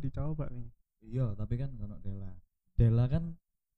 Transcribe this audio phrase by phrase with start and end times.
[0.00, 0.68] dicoba nih.
[1.02, 2.30] Iya, tapi kan kalau Dela.
[2.74, 3.24] Dela kan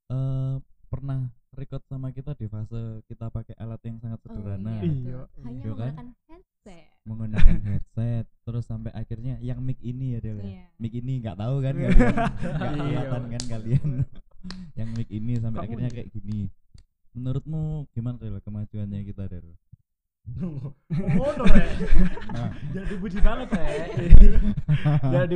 [0.08, 1.20] eh pernah
[1.52, 4.72] record sama kita di fase kita pakai alat yang sangat Oh, sederhana.
[4.78, 5.42] iya, Iya, betul.
[5.42, 5.92] Hanya iya kan?
[5.92, 6.86] menggunakan headset.
[7.02, 10.38] Menggunakan headset terus sampai akhirnya yang mic ini ya Del.
[10.38, 10.44] ya?
[10.44, 10.64] Iya.
[10.76, 11.88] Mic ini nggak tahu kan Iya.
[11.88, 12.14] kalian.
[12.42, 12.78] Nggak Iya.
[12.78, 13.88] kelihatan kan kalian.
[14.74, 15.96] yang mic ini sampai Kamu akhirnya nih.
[15.96, 16.40] kayak gini.
[17.12, 19.48] Menurutmu gimana Del kemajuannya kita Del?
[20.22, 20.70] Oh,
[21.34, 21.66] no, Rek.
[22.30, 23.90] Nah, Jangan dipuji banget, Rek.
[25.02, 25.26] Jangan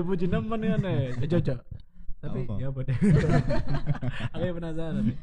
[0.46, 0.80] nemen kan.
[1.18, 1.54] Ya, Jojo.
[2.16, 2.54] Tapi Apa?
[2.56, 2.96] ya apa deh.
[4.34, 5.16] Aku penasaran nih.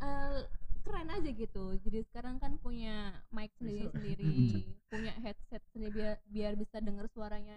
[0.00, 0.38] Eh,
[0.80, 1.64] keren aja gitu.
[1.82, 7.56] Jadi sekarang kan punya mic sendiri-sendiri, punya headset sendiri biar biar bisa dengar suaranya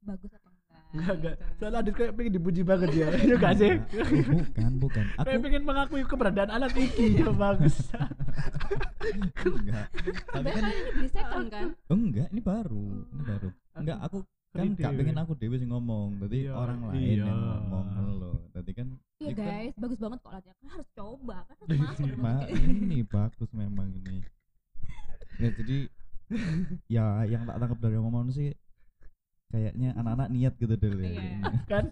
[0.00, 0.84] bagus apa enggak.
[0.90, 1.34] Enggak, enggak.
[1.36, 1.44] gitu.
[1.58, 3.08] Soalnya Adit kayak pengen dipuji banget ya.
[3.14, 3.72] Iya enggak sih?
[3.76, 5.04] Oh, bukan, bukan.
[5.16, 7.76] Aku Kayak pengen mengakui keberadaan alat iki ya bagus.
[9.44, 9.86] enggak.
[10.30, 11.66] Tapi kan kalian ini beli second kan?
[11.88, 12.84] Oh, enggak, ini baru.
[13.10, 13.48] Ini baru.
[13.76, 14.18] Enggak, aku
[14.50, 16.18] kan gak pengen aku dewe sing ngomong.
[16.18, 17.24] Berarti Iya, orang lain iya.
[17.24, 17.86] yang ngomong
[18.18, 18.36] loh.
[18.50, 18.86] Berarti kan
[19.18, 20.54] Iya kan- guys, bagus banget kok alatnya.
[20.56, 24.18] Kan harus coba, kan harus masuk Ma, ini bagus memang ini.
[25.38, 25.78] Ya jadi
[26.86, 28.50] ya yang tak tangkap dari omongan sih
[29.50, 31.10] kayaknya anak-anak niat gitu deh ya.
[31.10, 31.50] Iya.
[31.66, 31.84] Kan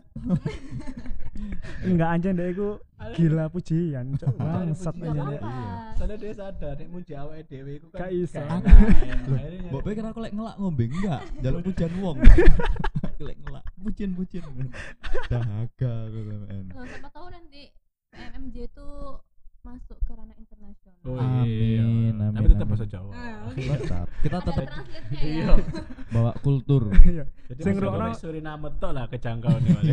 [1.87, 2.69] Enggak aja ndek iku
[3.15, 4.15] gila pujian.
[4.15, 5.27] Cok bangsat pujian, aja.
[5.29, 5.41] Dek.
[5.43, 5.95] apa-apa.
[5.95, 8.39] soalnya dia sadar nek muji awake dhewe iku kan Gak iso.
[8.43, 8.67] Aku-
[9.71, 11.21] Mbok pikir aku lek ngelak ngombe enggak?
[11.39, 12.17] Jaluk pujian wong.
[13.27, 14.45] lek ngelak pujian-pujian.
[15.27, 16.35] Dahaga gitu
[16.79, 17.63] siapa tahu nanti
[18.11, 18.89] PMMJ itu
[19.69, 20.97] masuk ke ranah internasional.
[21.05, 21.83] Oh, Amin, iya.
[21.85, 22.71] amin, Tapi tetap amin.
[22.73, 23.13] bahasa Jawa.
[23.13, 24.73] Ah, Tetap kita tetap ya.
[25.21, 25.47] Iya.
[26.09, 26.83] bawa kultur.
[27.05, 27.25] Iya.
[27.49, 29.93] Jadi Sing Jokowi Suriname tok lah kejangkau nih Wale.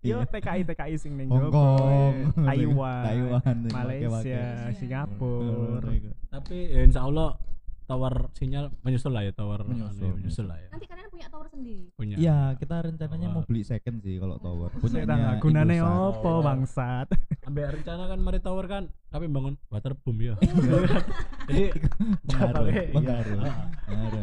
[0.00, 4.72] Yo TKI TKI sing ning Hong Kong, Taiwan, Taiwan, Malaysia.
[4.72, 5.88] Singapura.
[6.30, 7.36] Tapi ya, insya Allah
[7.84, 10.68] tower sinyal menyusul lah ya tower Menyusul, anu, menyusul lah ya.
[10.72, 11.84] Nanti kalian punya tower sendiri.
[11.92, 12.14] Punya.
[12.16, 13.48] Iya, kita rencananya mau Tower.
[13.48, 14.70] beli second sih kalau tower.
[14.74, 16.40] Punyanya tak gunane opo Oh.
[16.40, 17.08] bangsat.
[17.46, 20.32] Ambil rencana kan mari tower kan tapi bangun waterboom ya.
[20.32, 20.40] Oh.
[21.48, 21.64] jadi
[22.32, 22.90] cabangnya iya.
[22.90, 23.38] pengaruh.
[23.38, 23.68] Ah,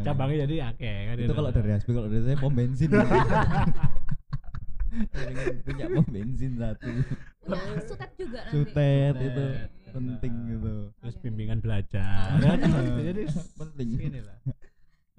[0.02, 2.90] cabangnya jadi akeh kan itu kalau dari Aspi kalau dari saya pom bensin.
[4.92, 6.90] Pengen punya pom bensin satu.
[7.42, 8.52] Punya sutet juga nanti.
[8.52, 9.66] Sutet itu Iya.
[9.92, 10.76] Penting gitu.
[11.04, 12.36] terus bimbingan belajar.
[12.36, 12.40] Oh.
[12.42, 12.58] kan?
[13.12, 13.24] jadi
[13.60, 13.88] Penting.
[14.00, 14.38] Ini lah.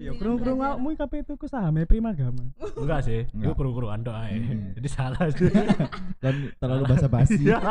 [0.01, 0.73] Ya Bimbingan krung-krung belajar.
[0.73, 2.43] awakmu kabeh tuku sahame Primagama.
[2.75, 4.35] Enggak sih, itu kru-kru andok ae.
[4.41, 4.73] Hmm.
[4.75, 5.47] Jadi salah sih.
[6.23, 7.45] Dan terlalu basa-basi.
[7.45, 7.61] Iya.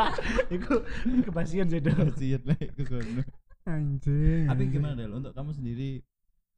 [0.49, 0.81] Iku
[1.29, 2.15] kebasian sih dong.
[2.15, 3.21] Kasihan lah ke sono.
[3.63, 4.47] Anjing.
[4.47, 6.03] Tapi gimana Del untuk kamu sendiri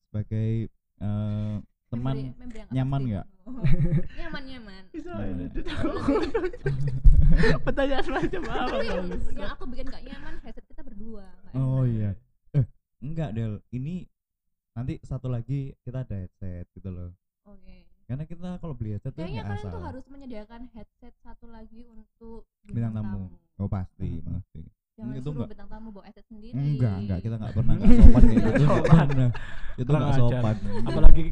[0.09, 0.69] sebagai
[1.01, 1.55] eh,
[1.95, 2.16] teman
[2.69, 3.25] nyaman nggak?
[3.45, 3.61] Oh.
[4.19, 4.83] nyaman nyaman.
[7.66, 8.78] Pertanyaan macam apa?
[9.33, 11.25] Yang aku bikin gak nyaman headset kita berdua.
[11.25, 12.11] nggak Oh iya.
[12.53, 12.66] Eh,
[13.01, 13.61] enggak Del.
[13.72, 14.05] Ini
[14.75, 17.09] nanti satu lagi kita ada headset gitu loh.
[17.47, 17.88] Oke.
[18.05, 19.73] Karena kita kalau beli headset Kayaknya nggak kalian asal.
[19.73, 23.23] tuh harus menyediakan headset satu lagi untuk Bintang tamu.
[23.57, 24.61] Oh pasti, pasti.
[24.95, 25.50] Jangan Itu suruh enggak.
[25.51, 26.53] bintang tamu bawa headset sendiri.
[26.55, 28.63] Enggak, enggak kita enggak pernah enggak sopan kayak gitu.
[28.63, 29.29] Enggak pernah.
[29.75, 30.55] Itu enggak sopan.
[30.85, 31.23] Apalagi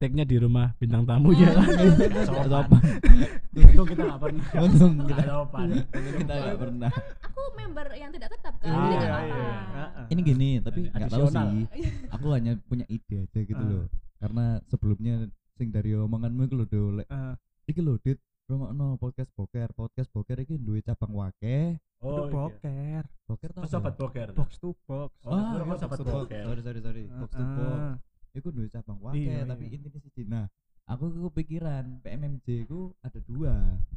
[0.00, 1.68] tag-nya di rumah bintang tamunya kan.
[1.76, 2.48] Enggak Sopan.
[2.48, 2.80] sopan.
[3.52, 4.44] Untung kita enggak pernah.
[4.56, 5.68] Untung Nggak kita sopan.
[5.68, 6.90] untung kita enggak pernah.
[7.28, 8.64] Aku member yang tidak tetap kan.
[8.64, 9.44] Ah, jadi iya, nggak iya.
[9.76, 10.04] Heeh.
[10.08, 11.62] Ini gini, tapi Ada enggak tahu sih.
[12.16, 13.84] Aku hanya punya ide aja gitu loh.
[14.16, 15.28] Karena sebelumnya
[15.60, 16.96] sing dari omonganmu itu lho Dol.
[17.04, 17.32] Eh,
[17.68, 18.18] Iki lho Dit,
[18.48, 19.68] rungokno podcast boker.
[19.76, 21.76] Podcast boker iki duwe cabang wake.
[22.00, 22.32] Oh, itu
[22.64, 23.04] iya.
[23.52, 24.32] tau Oh, sobat boker.
[24.32, 25.12] Box to box.
[25.28, 26.44] Oh, iya, sobat boker.
[26.48, 27.04] Sorry, sorry, sorry.
[27.12, 28.00] Box to box.
[28.30, 29.74] Iku duwe cabang wake, Iya, tapi iya.
[29.74, 30.22] intinya siji.
[30.24, 30.44] Nah,
[30.86, 33.54] aku kepikiran PMMJ ku ada dua.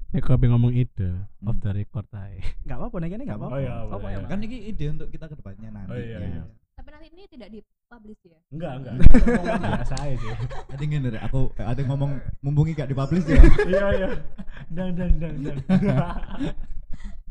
[0.10, 1.50] Nek kau pengen ngomong ide Hmm.
[1.50, 2.42] off the record ae.
[2.66, 3.54] Enggak apa-apa nek ini enggak apa-apa.
[3.54, 4.18] Oh, iya, ya, iya.
[4.22, 4.30] Mas?
[4.30, 5.94] Kan ini ide untuk kita ke depannya nanti.
[5.94, 6.44] Oh, iya, iya.
[6.74, 8.40] Tapi nanti ini tidak dipublish ya.
[8.50, 8.94] Enggak, enggak.
[9.78, 10.48] Biasa aja sih.
[10.74, 13.38] Tadi ngene Rek, aku ada ngomong mumpung gak dipublish ya.
[13.70, 14.08] Iya, iya.
[14.74, 15.58] Dang dang dang dang.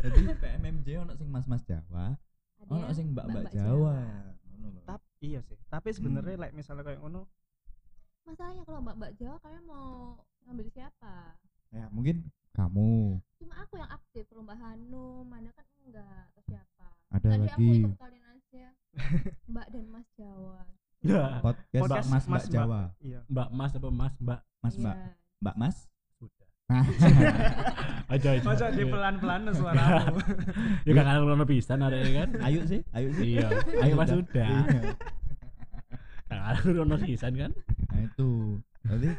[0.03, 2.19] Jadi PMMJ ono sing mas-mas Jawa,
[2.59, 3.99] Ada ono yang sing mbak-mbak Jawa.
[4.51, 4.81] Ngono lho.
[4.83, 5.57] Tapi iya sih.
[5.67, 6.43] Tapi sebenarnya Hmm.
[6.43, 7.31] like misalnya kayak ngono
[8.23, 10.15] Masalahnya kalau mbak-mbak Jawa kalian mau
[10.47, 11.35] ngambil siapa?
[11.71, 16.87] Ya, mungkin kamu Cuma aku yang aktif, kalau Mbak Hanum, mana kan enggak, atau siapa?
[17.09, 18.67] ada Tadi aku lagi ikut kalian aja.
[19.51, 20.63] Mbak dan Mas Jawa.
[21.03, 22.53] Ya, podcast Podcast Mas Mbak Mas Mbak.
[22.55, 22.81] Jawa.
[23.03, 23.21] Iya.
[23.27, 24.41] Mbak Mas apa Mas Mbak?
[24.63, 24.95] Mas Mbak.
[24.95, 25.11] Iya.
[25.43, 25.77] Mbak Mas.
[26.69, 26.85] Nah,
[28.09, 28.45] Aja aja.
[28.45, 30.21] Masa di pelan-pelan suaramu.
[30.85, 32.29] Ya gak kan ngono pisan arek kan.
[32.43, 33.37] ayo sih, ayo sih.
[33.37, 33.49] Iya,
[33.81, 34.21] ayo Mas Sudah.
[34.21, 34.49] sudah.
[36.29, 36.73] Iya.
[36.73, 37.51] Ngono pisan kan.
[37.89, 38.31] Nah itu.
[38.83, 39.11] Berarti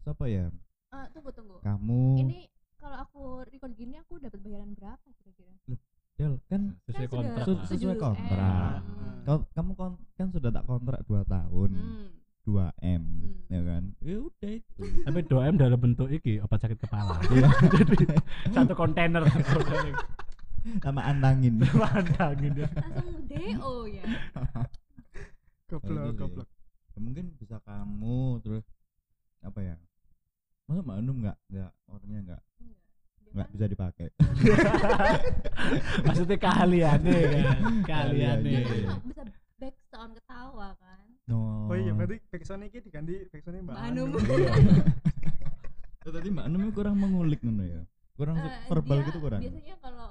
[0.00, 0.46] siapa ya?
[0.90, 1.56] Eh, tunggu tunggu.
[1.60, 2.02] Kamu.
[2.18, 2.38] Ini
[2.76, 5.50] kalau aku record gini aku dapat bayaran berapa kira-kira?
[6.14, 7.46] Del, kan Sesuai Kan sudah kontrak.
[7.66, 8.02] Sesuai 7M.
[8.02, 8.78] kontrak.
[9.22, 11.70] Kau kamu kon- kan sudah tak kontrak 2 tahun.
[11.72, 12.08] Hmm.
[12.42, 13.36] 2 M, Hmm.
[13.52, 13.82] ya kan?
[14.00, 14.80] Ya udah itu.
[15.04, 17.20] Tapi 2M dalam bentuk iki obat sakit kepala.
[17.30, 17.48] Iya.
[17.68, 18.04] Jadi
[18.50, 19.22] satu kontainer
[20.84, 21.56] Sama antangin.
[21.64, 22.68] pandangin dia.
[22.68, 24.04] Langsung DO ya.
[25.70, 26.48] Goblok, Gitu goblok.
[26.90, 28.64] Ya, mungkin bisa kamu terus
[29.40, 29.76] apa ya?
[30.66, 32.76] Masa Mbak Anum nggak nggak orangnya nggak Enggak.
[33.20, 34.08] Dia nggak bisa dipakai.
[36.02, 37.46] Maksudnya keahliannya kan.
[37.86, 37.86] Keahliannya.
[37.86, 38.86] Keahliannya, dia kan iya.
[38.90, 39.22] nggak bisa
[39.56, 40.89] backsound ketawa kan.
[41.30, 41.70] No.
[41.70, 44.08] Oh iya, berarti backsound iki diganti backsoundnya Mbak Mbak Anum.
[44.10, 44.22] Anum.
[44.34, 44.52] Iya.
[46.02, 47.82] Oh, tadi Mbak Anum kurang mengulik ngono ya.
[48.18, 49.40] Kurang Eh, verbal dia gitu kurang.
[49.40, 50.08] Biasanya kalau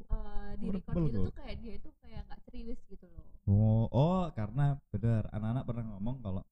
[0.00, 1.26] eh, di record Verbal gitu kok.
[1.28, 3.26] tuh kayak dia itu kayak nggak serius gitu loh.
[3.44, 6.42] Oh, oh karena benar anak-anak pernah ngomong kalau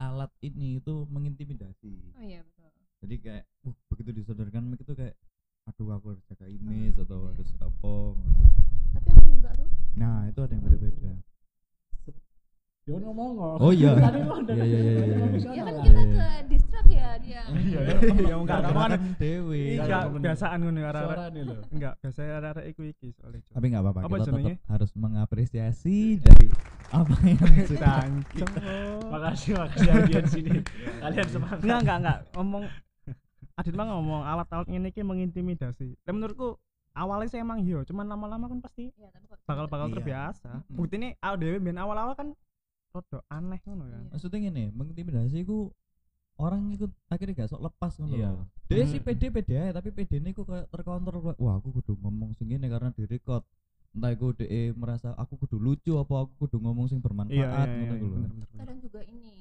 [0.00, 2.16] alat ini itu mengintimidasi.
[2.16, 2.72] Oh iya betul.
[3.04, 5.14] Jadi kayak uh, begitu disodorkan mic itu kayak
[5.68, 7.28] aduh aku harus jaga image atau iya.
[7.36, 7.94] harus apa.
[8.96, 9.68] Tapi aku enggak tuh.
[10.00, 11.12] Nah, itu ada yang beda-beda.
[12.88, 13.30] Dia kan ngomong
[13.60, 13.92] Oh iya.
[14.08, 15.52] Tadi mau Iya, iya, iya, iya, iya.
[15.52, 16.04] Ya kan kita iya.
[16.08, 17.42] ke distract ya dia.
[17.52, 17.80] Iya,
[18.16, 18.90] iya, enggak kamu kan
[19.20, 19.60] dewe.
[19.60, 21.04] Iya, Enggak, kebiasaan ngono arek.
[21.04, 21.60] Suara nih loh.
[21.68, 23.44] Enggak, biasa arek iku iki soalnya.
[23.52, 26.46] Tapi nggak apa-apa, Apa kita tetap harus mengapresiasi dari
[26.88, 28.50] apa yang sudah Cancok.
[29.12, 30.50] Makasih makasih audiens sini.
[31.04, 31.58] Kalian semangat.
[31.60, 32.18] Enggak, enggak, enggak.
[32.40, 32.64] Ngomong
[33.58, 35.98] Adit mah ngomong alat-alat ini ki mengintimidasi.
[36.06, 36.56] Dan menurutku
[36.94, 39.94] awalnya sih emang iya, cuman lama-lama kan pasti Iya, tapi kok bakal bakal Iya.
[39.98, 40.50] terbiasa.
[40.70, 42.38] Bukti ini awal dewe ben awal-awal kan
[42.98, 44.00] rada aneh ngono kan.
[44.00, 44.10] Iya.
[44.10, 45.70] maksudnya gini mengintimidasi ku
[46.36, 48.30] orang ikut akhirnya gak sok lepas ngono Iya.
[48.32, 48.46] loh.
[48.66, 49.06] Dia sih Hmm.
[49.06, 52.90] pede pede aja tapi pede ini kayak terkontrol wah aku kudu ngomong sing ngene karena
[52.90, 53.42] di record
[53.90, 57.64] entah iku DE merasa aku kudu lucu apa aku kudu ngomong sing bermanfaat Iya, iya,
[57.80, 58.30] ngono iya, iku bener.
[58.54, 59.32] kadang juga ini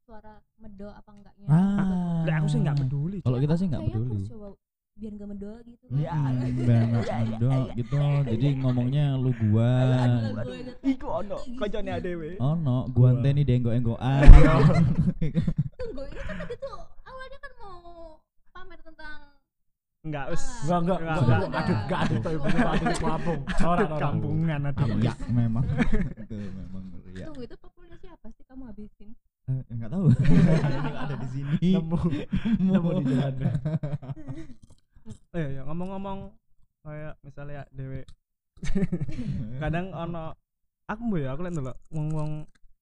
[0.00, 1.46] suara medo apa enggaknya.
[1.46, 2.26] Ah.
[2.32, 3.18] Aku sih enggak peduli.
[3.20, 4.26] Kalau kita sih nggak Kayaknya aku peduli.
[4.26, 4.46] coba
[5.00, 5.84] biar gak medo gitu.
[5.90, 6.10] Iya.
[6.12, 10.74] Mm, banget mendok gitu jadi ngomongnya lu gua Aduh, aduh, aduh.
[10.84, 11.56] Iku ono Gitu.
[11.56, 12.30] kocone adewe.
[12.36, 14.20] oh no gua anteni denggo-enggoan
[15.74, 18.20] Tunggu, ini kan tadi tuh awalnya kan mau
[18.50, 19.18] pamer tentang
[20.00, 20.44] Enggak, wis.
[20.62, 21.64] Enggak enggak Enggak, enggak enggak.
[21.66, 23.40] enggak adit tuh ibu adit kampung.
[23.60, 23.96] Ora ora.
[23.98, 24.84] kampungan ada.
[24.96, 25.64] iya memang
[26.22, 29.10] itu memang ya tunggu itu populnya siapa sih kamu habisin?
[29.50, 31.98] Eh, nggak tahu Nggak ada di sini Nemu
[32.60, 33.52] nemu di jalan.
[35.30, 36.34] Eh, ya ngomong-ngomong
[36.82, 38.02] kayak misalnya dewe
[39.62, 40.34] kadang ono
[40.84, 42.30] aku ya aku lihat dulu wong-wong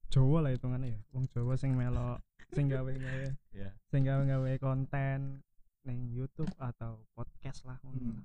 [0.08, 2.16] Jawa lah hitungannya ya wong Jawa sing melo
[2.56, 3.70] sing gawe gawe Iya.
[3.92, 5.44] sing gawe gawe konten
[5.84, 8.24] neng YouTube atau podcast lah Hmm.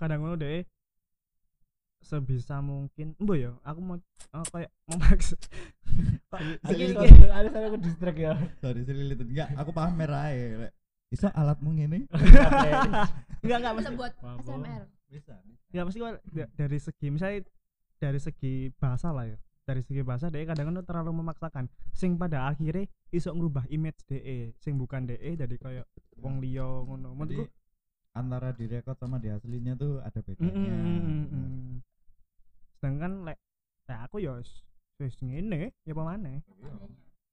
[0.00, 0.64] kadang ngono deh
[2.00, 3.98] sebisa mungkin mbok ya aku mau
[4.32, 5.36] oh, kayak memaksa
[6.28, 8.36] Ada saya ke distrik ya.
[8.60, 10.68] sorry selilit enggak aku pamer aja.
[11.08, 12.04] Bisa alatmu ngene?
[13.42, 14.12] Enggak enggak Bisa buat.
[14.44, 14.82] SMR.
[15.08, 15.34] bisa
[15.72, 15.82] ya
[16.28, 17.40] da- dari segi misalnya
[17.96, 19.38] dari segi bahasa lah ya.
[19.64, 21.68] Dari segi bahasa dia kadang kadang terlalu memaksakan.
[21.92, 25.86] Sing pada akhirnya iso ngerubah image DE sing bukan DE jadi kayak
[26.20, 27.16] wong liya ngono.
[27.16, 27.48] Menurutku
[28.12, 30.74] antara di record sama di aslinya tuh ada mm, bedanya.
[30.74, 31.76] mm, mm, mm, mm.
[32.74, 33.38] sedangkan lek
[33.86, 34.50] lek aku ya wis
[34.98, 36.42] wis ngene ya apa maneh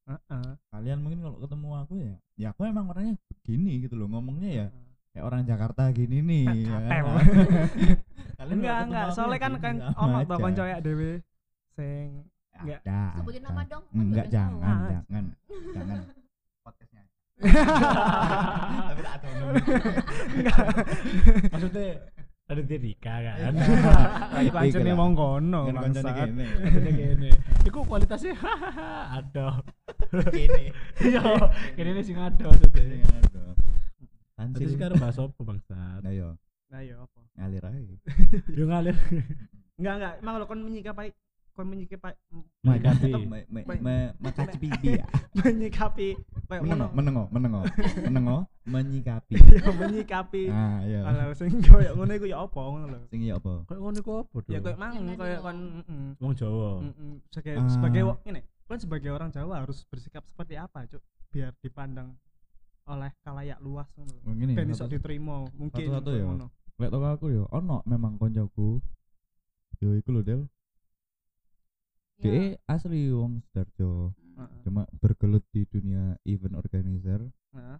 [0.05, 0.47] heeh.
[0.69, 4.67] Kalian mungkin kalau ketemu aku ya ya aku emang orangnya begini gitu loh ngomongnya ya
[5.11, 6.77] kayak orang Jakarta gini nih ya.
[6.77, 7.03] Kan?
[8.35, 9.07] Kalian enggak enggak.
[9.15, 10.27] soalnya ya kan gini, kan ono aja.
[10.27, 11.11] to kanca ya dhewe
[11.73, 12.07] sing
[12.55, 12.81] enggak.
[13.15, 15.23] Sebutin nama dong, kan enggak jangan jangan
[15.73, 16.03] jangan.
[16.65, 17.03] Podcastnya
[18.87, 19.47] tapi tak tahu
[21.51, 21.87] Maksudnya
[22.45, 23.53] ada Rika kan.
[24.39, 27.29] iku ancene wong kono kan kancane kene Maksudnya gini.
[27.65, 28.37] Iku kualitasnya
[29.09, 29.65] ada.
[30.07, 30.61] Kene
[30.97, 31.21] Iya,
[31.73, 33.05] kene ini sing ada maksudnya.
[34.35, 34.57] Tansil.
[34.59, 35.99] Terus sekarang bahas apa bangsat?
[36.01, 36.35] Nah yo,
[36.67, 37.79] nah iya apa ngalir aja.
[38.51, 38.95] Yo ngalir.
[39.75, 41.11] enggak enggak emang kalau kon menyikapi
[41.51, 42.11] kon menyikapi
[42.59, 43.11] Menyikapi.
[43.23, 45.07] Me- me- me- Mekaci pipi ya.
[45.39, 47.61] menyikapi kayak Menengo, menengo, menengo,
[47.97, 49.39] menengo, menyikapi.
[49.55, 50.99] ya menyikapi Ah, iya.
[51.01, 53.63] hal sing koyo ngono iku ya apa ngono lho Sing iya apa?
[53.65, 54.37] Kayak ngono kok apa?
[54.51, 55.57] ya koyo mang koyo kon
[56.19, 56.69] wong Jawa.
[56.83, 57.67] mm, sebagai Ah.
[57.71, 62.17] sebagai ini kan sebagai orang Jawa harus bersikap seperti apa cuk biar dipandang
[62.85, 63.89] oleh kalayak luas
[64.25, 64.53] Ngene.
[64.53, 66.25] ben iso satu- diterima mungkin satu-satu koyo ya.
[66.25, 68.83] ngono Lek toko aku yo, ono memang koncoku.
[69.79, 70.43] Yo iku lho, Del.
[72.19, 72.27] Ya.
[72.27, 74.11] Dia asli wong Sidoarjo.
[74.35, 74.59] Heeh.
[74.67, 77.23] Cuma bergelut di dunia event organizer.
[77.55, 77.79] Nah,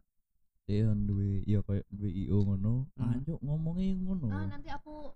[0.64, 2.88] Dia duwe ya kayak duwe IO ngono.
[2.96, 3.20] Hmm.
[3.20, 4.32] Anjuk ngomongnya ngono.
[4.32, 5.12] Ah, nanti aku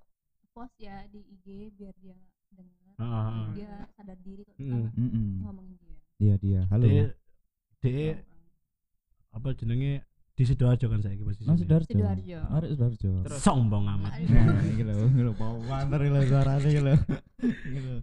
[0.52, 2.20] post ya di IG biar dia
[2.52, 2.94] dengar.
[2.98, 3.44] Heeh.
[3.56, 4.66] Dia sadar diri kok Mm.
[4.66, 5.30] kita Heeh.
[5.42, 5.98] ngomongin dia.
[6.20, 6.62] Iya dia.
[6.68, 6.86] Halo.
[6.86, 7.06] Dia
[7.80, 8.12] dia
[9.30, 9.94] apa jenenge
[10.34, 11.48] di Sidoarjo kan saiki posisinya.
[11.50, 11.88] Nang Sidoarjo.
[11.88, 12.40] Sidoarjo.
[12.50, 13.10] Arek Sidoarjo.
[13.38, 14.12] Sombong amat.
[14.20, 16.96] Nah, iki lho, iki lho banter lho suarane iki lho.
[17.40, 17.96] Iki lho.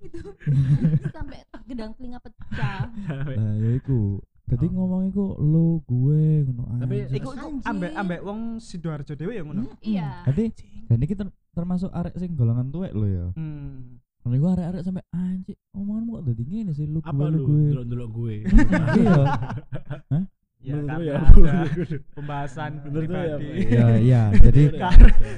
[1.10, 2.88] sampai gedang telinga pecah.
[2.88, 4.20] Nah, ya iku.
[4.46, 4.72] Dadi Oh.
[4.72, 6.78] ngomong iku lo gue ngono.
[6.78, 7.18] Tapi anjing.
[7.18, 7.66] iku iku Anjing.
[7.66, 9.62] ambek ambek wong Sidoarjo dhewe ya ngono.
[9.82, 10.08] Iya.
[10.24, 10.44] Dadi
[10.86, 13.26] dan iki ter- termasuk arek sing golongan tuwek lho ya.
[13.34, 13.98] Hmm.
[14.26, 17.46] Kalau iku arek-arek sampe anjing omonganmu kok dadi ngene sih lu Apa gue lu lu
[17.46, 17.62] gue.
[17.70, 18.34] delok-delok gue?
[18.98, 19.22] Iya.
[20.66, 21.22] Ya gue ada ya.
[22.18, 23.46] pembahasan gue ya, pribadi.
[23.46, 23.70] Pak.
[23.70, 24.22] Iya, iya.
[24.34, 24.62] Jadi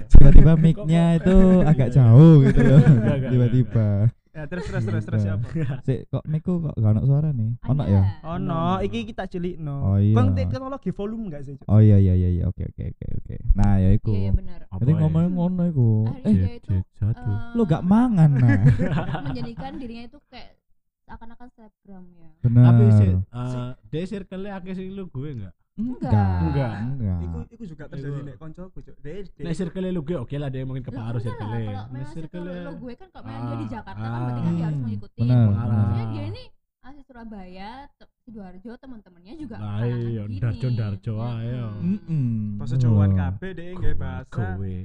[0.08, 1.36] tiba-tiba mic-nya itu
[1.68, 2.80] agak jauh gitu loh.
[3.28, 3.88] Tiba-tiba.
[4.38, 5.42] Ya terus terus terus terus siapa?
[5.86, 7.58] Sik kok mic-ku kok gak ono suara nih?
[7.66, 8.02] Ono ya?
[8.22, 9.74] Oh no, iki kita cilik no.
[9.82, 10.14] Oh, iya.
[10.14, 11.58] Bang teknologi volume enggak sih?
[11.66, 13.34] Oh iya iya iya iya oke oke oke oke.
[13.58, 14.14] Nah, ya iku.
[14.14, 14.58] Iya, iya benar.
[14.70, 15.88] Jadi ngomongnya ngono iku.
[16.06, 17.26] Akhirnya Eh, itu satu.
[17.26, 18.62] eh, lu gak mangan nah.
[19.26, 20.54] menjadikan dirinya itu kayak
[21.02, 22.30] seakan-akan selebgram ya.
[22.38, 22.62] Bener.
[22.62, 25.54] Tapi sih, eh, dia circle-nya akeh sing lu gue enggak?
[25.78, 26.38] Enggak.
[26.42, 26.74] Enggak.
[26.82, 27.18] Enggak.
[27.22, 28.96] Iku iku juga terjadi nek koncoku, Cuk.
[28.98, 31.46] Dek Nek circle lu gue oke lah dia mungkin kepengaruh circle.
[31.46, 34.52] Kalau Nek circle lo gue kan kalau memang dia di Ah, Jakarta kan berarti kan
[34.52, 34.82] dia harus ah.
[34.82, 35.20] mengikuti.
[35.22, 35.46] Benar.
[35.48, 36.44] Maksudnya dia ini
[36.78, 37.70] asli Surabaya,
[38.18, 40.40] Sidoarjo, teman-temannya juga Lah, iya, gini.
[40.40, 41.68] Darjo-darjo ae, yo.
[41.76, 42.00] Mm-mm.
[42.08, 42.56] Heeh.
[42.56, 44.44] Bahasa Jawaan kabeh dek nggak bahasa.
[44.56, 44.78] Gue.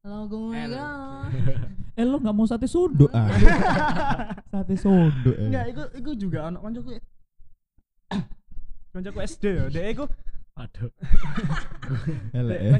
[0.00, 0.72] Lo gue L.
[0.72, 1.28] kan.
[1.92, 3.28] Eh lu gak mau sate sunduk ah.
[4.52, 5.36] sate sunduk.
[5.36, 5.44] eh.
[5.44, 6.96] Enggak, iku iku juga anak koncoku.
[8.90, 10.04] Koncoku SD ya, dek iku
[10.60, 10.92] Aduh.
[12.38, 12.76] Elek ya.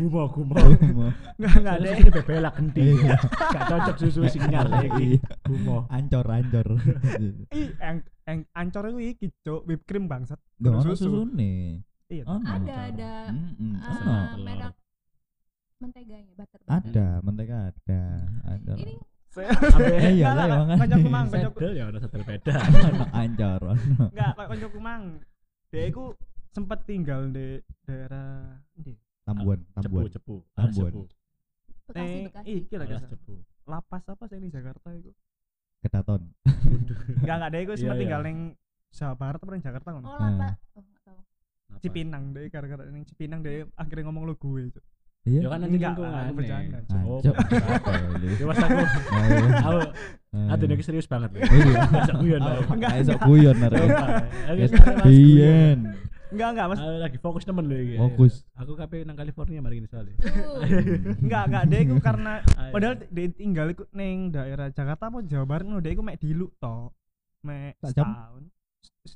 [0.00, 0.56] Gumo gumo.
[1.36, 1.92] Enggak enggak dek.
[2.00, 2.80] Ini bebelak genti.
[2.96, 3.16] Iya.
[3.54, 5.20] Gak cocok susu sinyal lagi.
[5.20, 5.30] Iya.
[5.44, 5.84] Gumo.
[5.92, 6.68] Ancor ancor.
[8.30, 10.40] Eng ancor iku iki, Cuk, whipped cream bangsat.
[10.56, 11.84] Gak Kudu ono susune.
[12.08, 12.24] Iya.
[12.26, 14.16] Ada ada eh, ono.
[14.42, 14.74] merek
[15.80, 16.60] menteganya, butter.
[16.68, 18.02] Ada, mentega ada.
[18.44, 18.74] Ada.
[18.76, 18.94] Ini
[19.30, 20.82] Eh, iya lah, Enggak, makanya.
[20.82, 21.26] Koncoku mang.
[21.30, 22.54] Sedel ya udah setel beda.
[23.14, 23.62] Ancor.
[24.10, 25.02] Enggak, kayak koncoku mang.
[25.70, 26.04] Dia iku
[26.50, 28.94] sempat tinggal di daerah ndi?
[29.22, 30.04] Tambuan, Cepu Tambuan.
[30.10, 30.36] cepu.
[30.52, 30.90] Alas Tambuan.
[30.90, 31.02] cepu.
[31.86, 32.52] Bekasi Bekasi.
[32.70, 33.10] lah Alas guys.
[33.10, 33.34] cepu.
[33.64, 35.10] Lapas apa sih ini Jakarta iku?
[35.80, 36.22] Kedaton.
[37.18, 38.28] Enggak enggak dia iku sempat Iya, tinggal iya.
[38.28, 38.38] ning
[38.90, 40.06] Jawa Barat apa ning Jakarta ngono.
[40.06, 40.48] Oh, lapa.
[40.74, 41.20] Oh, tahu.
[41.70, 41.78] Apa?
[41.78, 44.70] Cipinang deh gara-gara ning Cipinang dia akhirnya ngomong lu gue.
[44.70, 44.84] Cuk.
[45.20, 45.40] Iya.
[45.44, 46.22] Ya kan nanti Enggak, lingkungan.
[46.24, 46.78] aku bercanda.
[47.04, 47.40] Oh, bercanda.
[48.34, 48.78] Ya aku.
[49.60, 49.80] Aku
[50.50, 51.40] Aduh ini serius banget loh.
[51.44, 52.12] Iya.
[52.18, 52.62] Guyon Oh.
[52.72, 53.88] Enggak esok guyon arek.
[55.04, 55.78] Guyon.
[56.30, 56.78] Enggak enggak Mas.
[56.78, 57.96] Aku lagi fokus temen loh iki.
[57.96, 58.34] Fokus.
[58.54, 60.14] Aku KP nang California mari ini soalnya.
[61.22, 62.32] Enggak enggak dia iku karena
[62.70, 66.54] padahal dia tinggal iku ning daerah Jakarta apa Jawa Barat ngono dia iku mek diluk
[66.56, 66.94] to.
[67.40, 68.06] Mek jam?
[68.06, 68.42] setahun.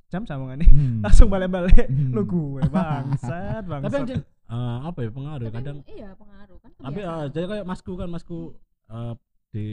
[0.09, 0.65] Jam sambungane.
[0.65, 1.01] Hmm.
[1.05, 2.11] Langsung balik-balik Hmm.
[2.11, 3.87] lu gue bangsat bangsat.
[3.87, 6.71] Tapi anjir eh, apa ya pengaruh Tapi kadang iya pengaruh kan.
[6.75, 7.31] tapi eh, kebiasaan.
[7.31, 8.39] jadi kayak masku kan masku
[8.87, 9.15] eh,
[9.51, 9.67] di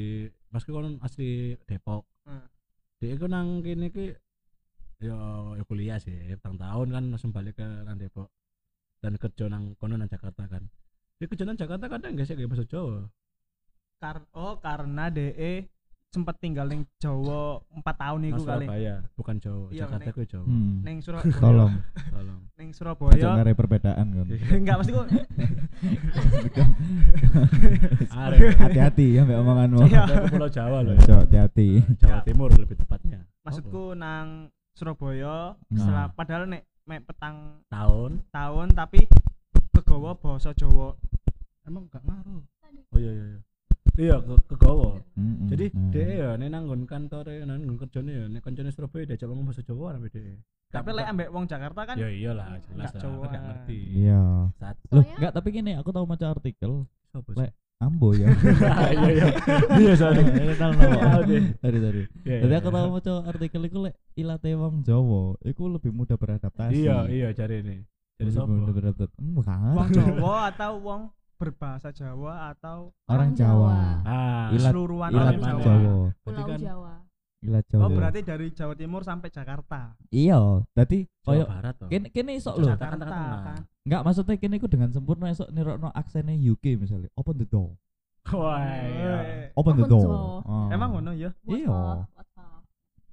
[0.47, 1.29] masku kan asli
[1.63, 2.45] Depok Hmm.
[2.97, 4.13] dia itu nang kini ki
[5.01, 5.17] ya,
[5.57, 8.29] ya kuliah sih petang tahun kan langsung balik ke nang Depok
[9.01, 10.69] dan kerja nang kono nang Jakarta kan
[11.17, 13.09] dia kerja nang Jakarta kadang gak sih kayak bahasa Jawa
[13.97, 15.69] Kar oh karena DE
[16.11, 18.65] sempat tinggal ning Jawa 4 tahun iku kali.
[18.67, 20.75] Surabaya bukan Jawa Iya, Jakarta ku Jawa Hmm.
[20.83, 21.37] Ning Surabaya.
[21.45, 21.73] Tolong.
[22.11, 23.29] tolong Ning Aja Surabaya.
[23.39, 24.25] ngare perbedaan kan.
[24.51, 25.07] Enggak mesti kok.
[28.59, 29.79] Hati-hati ya mbak omonganmu.
[29.87, 31.69] Ke Pulau Jawa loh Cok, hati-hati.
[31.97, 32.21] Jawa.
[32.27, 35.75] Timur lebih tepatnya Maksudku nang Surabaya Nah.
[35.75, 39.05] setelah padahal nek mek petang tahun tahun tapi
[39.71, 40.95] kegawa basa Jawa.
[41.63, 42.41] emang gak ngaruh
[42.89, 43.39] oh iya iya iya
[43.97, 45.45] iya ke kegawa Mm-mm.
[45.47, 45.89] jadi Hmm.
[45.89, 49.61] dia ya nih nanggon kantor ya nanggon kerjanya ya nih kancane Surabaya diajak ngomong bahasa
[49.61, 50.35] Jawa sampe dia
[50.69, 53.25] Tapi lek ambek wong Jakarta kan ya iyalah jelas lah Jawa.
[53.27, 54.21] gak ngerti Iya.
[54.89, 56.87] Loh, enggak tapi gini, aku tahu maca artikel
[57.35, 57.51] Lek.
[57.81, 58.29] Ambo ya.
[58.93, 59.27] iya iya
[59.73, 61.19] iya soalnya Kenal Tahu nama.
[61.25, 61.43] deh.
[61.57, 62.01] Tadi tadi.
[62.21, 62.77] Iya, Jadi iya, aku iya.
[62.77, 66.77] tahu maca artikel iku lek ilate wong Jawa, iku lebih mudah beradaptasi.
[66.77, 67.77] iya iya cari ini
[68.15, 69.17] jadi Lebih siapa mudah beradaptasi.
[69.17, 69.73] Bukan.
[69.73, 71.01] wong Jawa atau wong
[71.35, 74.05] berbahasa Jawa atau Orang Jawa.
[74.05, 75.57] Ah Ilat orang Jawa.
[75.57, 75.97] Jawa.
[76.21, 76.93] Berarti Pulau kan Jawa.
[77.41, 77.81] Ilat Jawa.
[77.81, 79.97] Oh berarti dari Jawa Timur sampai Jakarta.
[80.07, 82.67] Iya, tadi Jawa koyo Barat toh kene kene isok lho.
[82.69, 83.01] Jakarta.
[83.01, 83.41] Tengah-tengah.
[83.43, 83.61] kan.
[83.81, 87.09] Enggak maksudnya kene iku dengan sempurna esok nirokno aksennya UK misalnya.
[87.15, 87.73] Open the door.
[88.29, 90.05] wah iya Open the door.
[90.05, 90.69] door.
[90.69, 91.33] Emang ngono ya?
[91.41, 91.65] What Iya.
[91.65, 92.61] the- what the- Kontol.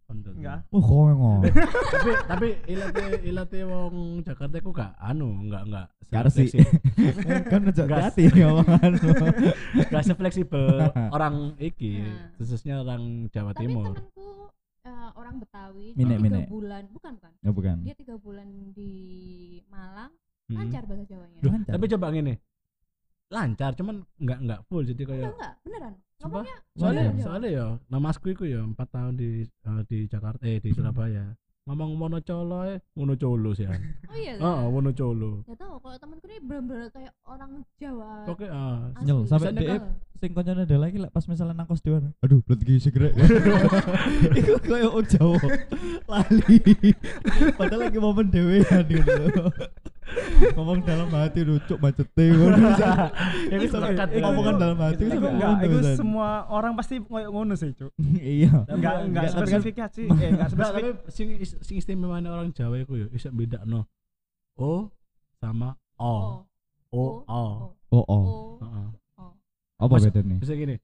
[0.09, 0.65] Enggak.
[0.73, 1.45] Oh, kowe ngomong.
[1.93, 6.49] tapi tapi ilate ilate wong Jakarta ku gak anu enggak enggak Gak resik.
[6.49, 9.11] sefleksibel- kan aja hati ngomonganmu.
[9.93, 10.65] gak sefleksibel
[11.15, 12.33] orang iki Nah.
[12.35, 14.29] khususnya orang Jawa Tapi Timur temenku
[14.83, 17.77] eh, orang Betawi Minek, dia tiga bulan bukan bukan Oh, bukan.
[17.85, 18.93] dia tiga bulan di
[19.67, 20.13] Malang
[20.49, 20.57] Hmm.
[20.57, 21.73] lancar bahasa Jawanya Duh, Lancar.
[21.77, 22.35] tapi coba gini
[23.29, 26.43] lancar cuman nggak nggak full jadi enggak kayak enggak beneran Sumpah?
[26.43, 30.75] ngomongnya soalnya soalnya ya namasku itu ya empat tahun di eh, di Jakarta eh di
[30.75, 31.31] Surabaya
[31.71, 33.77] ngomong monocolo eh monocolo sih ya
[34.11, 34.67] oh iya oh lah.
[34.67, 39.05] monocolo Gak tahu kalau temanku ini bener-bener kayak orang Jawa oke ah asli.
[39.07, 39.81] Nyel, sampai Heeh.
[40.19, 42.11] sing koncone ada lagi lah pas misalnya nang kos dewan.
[42.27, 43.15] Aduh, blet iki segera.
[44.43, 45.39] Iku koyo oh Jawa.
[46.11, 46.59] Lali.
[47.55, 49.47] Padahal lagi momen dhewean gitu.
[50.55, 52.57] Ngomong dalam hati lucu macete ngono.
[53.49, 54.19] ya wis ya.
[54.19, 55.97] ngomongan dalam hati sampai enggak, San.
[55.97, 57.93] semua orang pasti koyo ngono sih, Cuk.
[58.19, 58.65] Iya.
[58.67, 59.35] Enggak enggak kan-
[60.15, 60.95] eh enggak Enggak, spesifik.
[61.09, 63.85] sing is- sing istimewa orang Jawa itu ya bisa beda no
[64.57, 64.89] o
[65.37, 66.43] sama o
[66.89, 67.23] o Oh.
[67.29, 67.39] o
[67.89, 68.05] Oh, oh.
[68.09, 68.49] Oh.
[68.61, 68.89] Heeh.
[69.79, 70.37] Apa bedanya?
[70.39, 70.77] bisa gini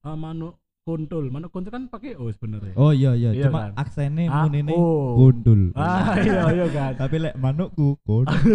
[0.00, 0.54] ah manuk
[0.86, 3.82] kuntul manuk kuntul kan pakai o sebenarnya Oh iya iya, Iya cuma kan?
[3.82, 5.18] aksennya Ah, mun ini oh.
[5.18, 5.74] gundul.
[5.74, 8.54] ah iya iya kan Tapi lek manukku gundul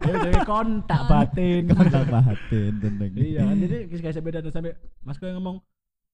[0.00, 3.10] ya jadi kontak batin kontak batin tenang.
[3.12, 4.72] iya kan jadi kayak saya beda dan sampai
[5.02, 5.58] mas yang ngomong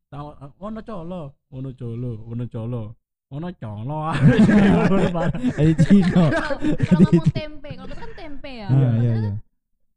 [0.08, 2.82] tahu ono colo ono colo ono colo
[3.28, 3.98] ono colo
[5.58, 6.24] Eh Cino.
[6.30, 8.68] Kalau kalau ngomong tempe, kalau kan tempe ya.
[8.70, 9.32] Ah, iya iya.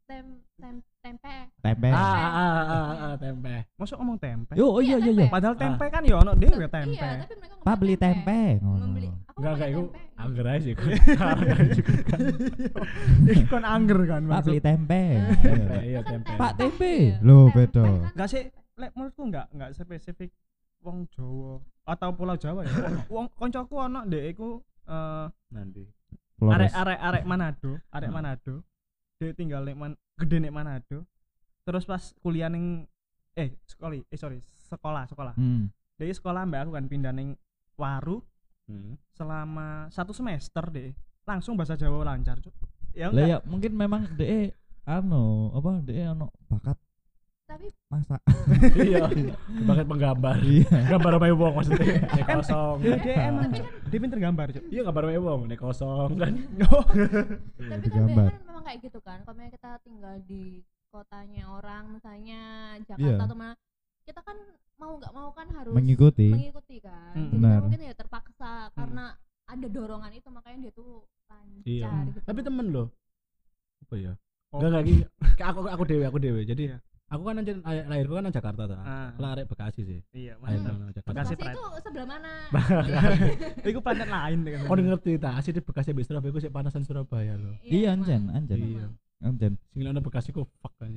[0.04, 0.26] Tem,
[0.58, 0.76] tem,
[1.10, 1.34] tempe.
[1.60, 1.90] Tempe.
[1.90, 4.54] ah ah ah ah tempe Masuk ngomong tempe.
[4.54, 5.26] Yo, oh iya iya iya.
[5.28, 5.60] Padahal Ah.
[5.60, 6.94] tempe kan ya ono dhewe tempe.
[6.96, 8.40] Iya, tapi mereka ngomong Pak beli tempe.
[8.62, 9.10] Membeli.
[9.34, 10.00] Enggak itu tempe.
[10.16, 10.74] angger aja sih
[13.26, 14.68] Iki kon angger kan Pak beli maksud.
[14.68, 15.02] tempe.
[15.38, 15.80] tempe Iya.
[15.82, 16.92] iya tempe Pak tempe.
[17.10, 17.18] Iya.
[17.22, 17.82] Loh, Tempe beda.
[17.82, 18.44] kan Enggak sih,
[18.76, 20.30] lek menurutku enggak enggak spesifik
[20.80, 22.72] wong Jawa atau Pulau Jawa ya.
[23.08, 25.84] Wong- koncoku ono ndek iku eh nanti
[26.40, 28.16] arek arek arek Manado, arek Hmm.
[28.16, 28.56] Manado.
[29.20, 31.08] Dia tinggal nek man, gede nek Manado.
[31.64, 32.84] Terus pas kuliah ning
[33.38, 35.34] eh sekolah eh sorry sekolah sekolah.
[35.40, 35.72] Hmm.
[36.00, 37.36] dia sekolah mbak aku kan pindah ning
[37.80, 38.20] Waru.
[38.70, 39.02] Hmm.
[39.18, 40.94] selama satu semester deh
[41.26, 42.54] langsung bahasa Jawa lancar cuk.
[42.94, 44.54] Ya ya mungkin memang DE
[44.86, 46.78] anu apa DE ono bakat
[47.50, 48.22] Tapi masak.
[48.86, 49.10] iya.
[49.68, 50.38] Bakat penggambar.
[50.38, 50.70] Iya.
[50.86, 51.98] gambar sama wong maksudnya?
[52.06, 52.78] Nek kosong.
[52.86, 53.50] dia, emang
[53.90, 54.64] dia pinter gambar cuk.
[54.70, 55.42] Iya gambar sama wong?
[55.50, 56.34] Nek kosong kan?
[57.58, 58.32] Tapi kan Gambar.
[58.70, 59.18] Kayak gitu kan.
[59.22, 62.42] Kalau misalnya kita tinggal di kotanya orang, misalnya
[62.86, 63.26] Jakarta Iya.
[63.26, 63.54] atau mana,
[64.06, 64.38] kita kan
[64.78, 66.30] mau nggak mau kan harus Mengikuti.
[66.30, 67.14] mengikuti kan.
[67.14, 67.26] Hmm.
[67.26, 67.50] Jadi Benar.
[67.52, 69.06] kan mungkin ya terpaksa karena
[69.44, 71.90] ada dorongan itu makanya dia tuh lancar Iya.
[72.06, 72.20] gitu.
[72.22, 72.88] tapi temen loh
[73.82, 74.14] apa ya
[74.50, 74.62] Oh.
[74.82, 75.06] gini
[75.38, 76.78] Kayak aku aku dewe aku dewe jadi Iya.
[77.10, 79.10] Aku kan anjir lahir- lahirku kan nang Jakarta ta Ah.
[79.18, 82.32] Lah arek Bekasi sih iya mantap Jakarta Bekasi itu sebelah mana?
[83.70, 84.60] Iku planet lain kan.
[84.64, 87.58] Oh ngerti ta, asli di Bekasi habis Surabaya sik panasan Surabaya loh.
[87.62, 88.06] Iya emang.
[88.06, 88.58] anjen, anjen.
[88.58, 88.88] Iya.
[89.20, 89.60] Anjen.
[89.76, 90.88] Sing ana Bekasi ku fuck kan.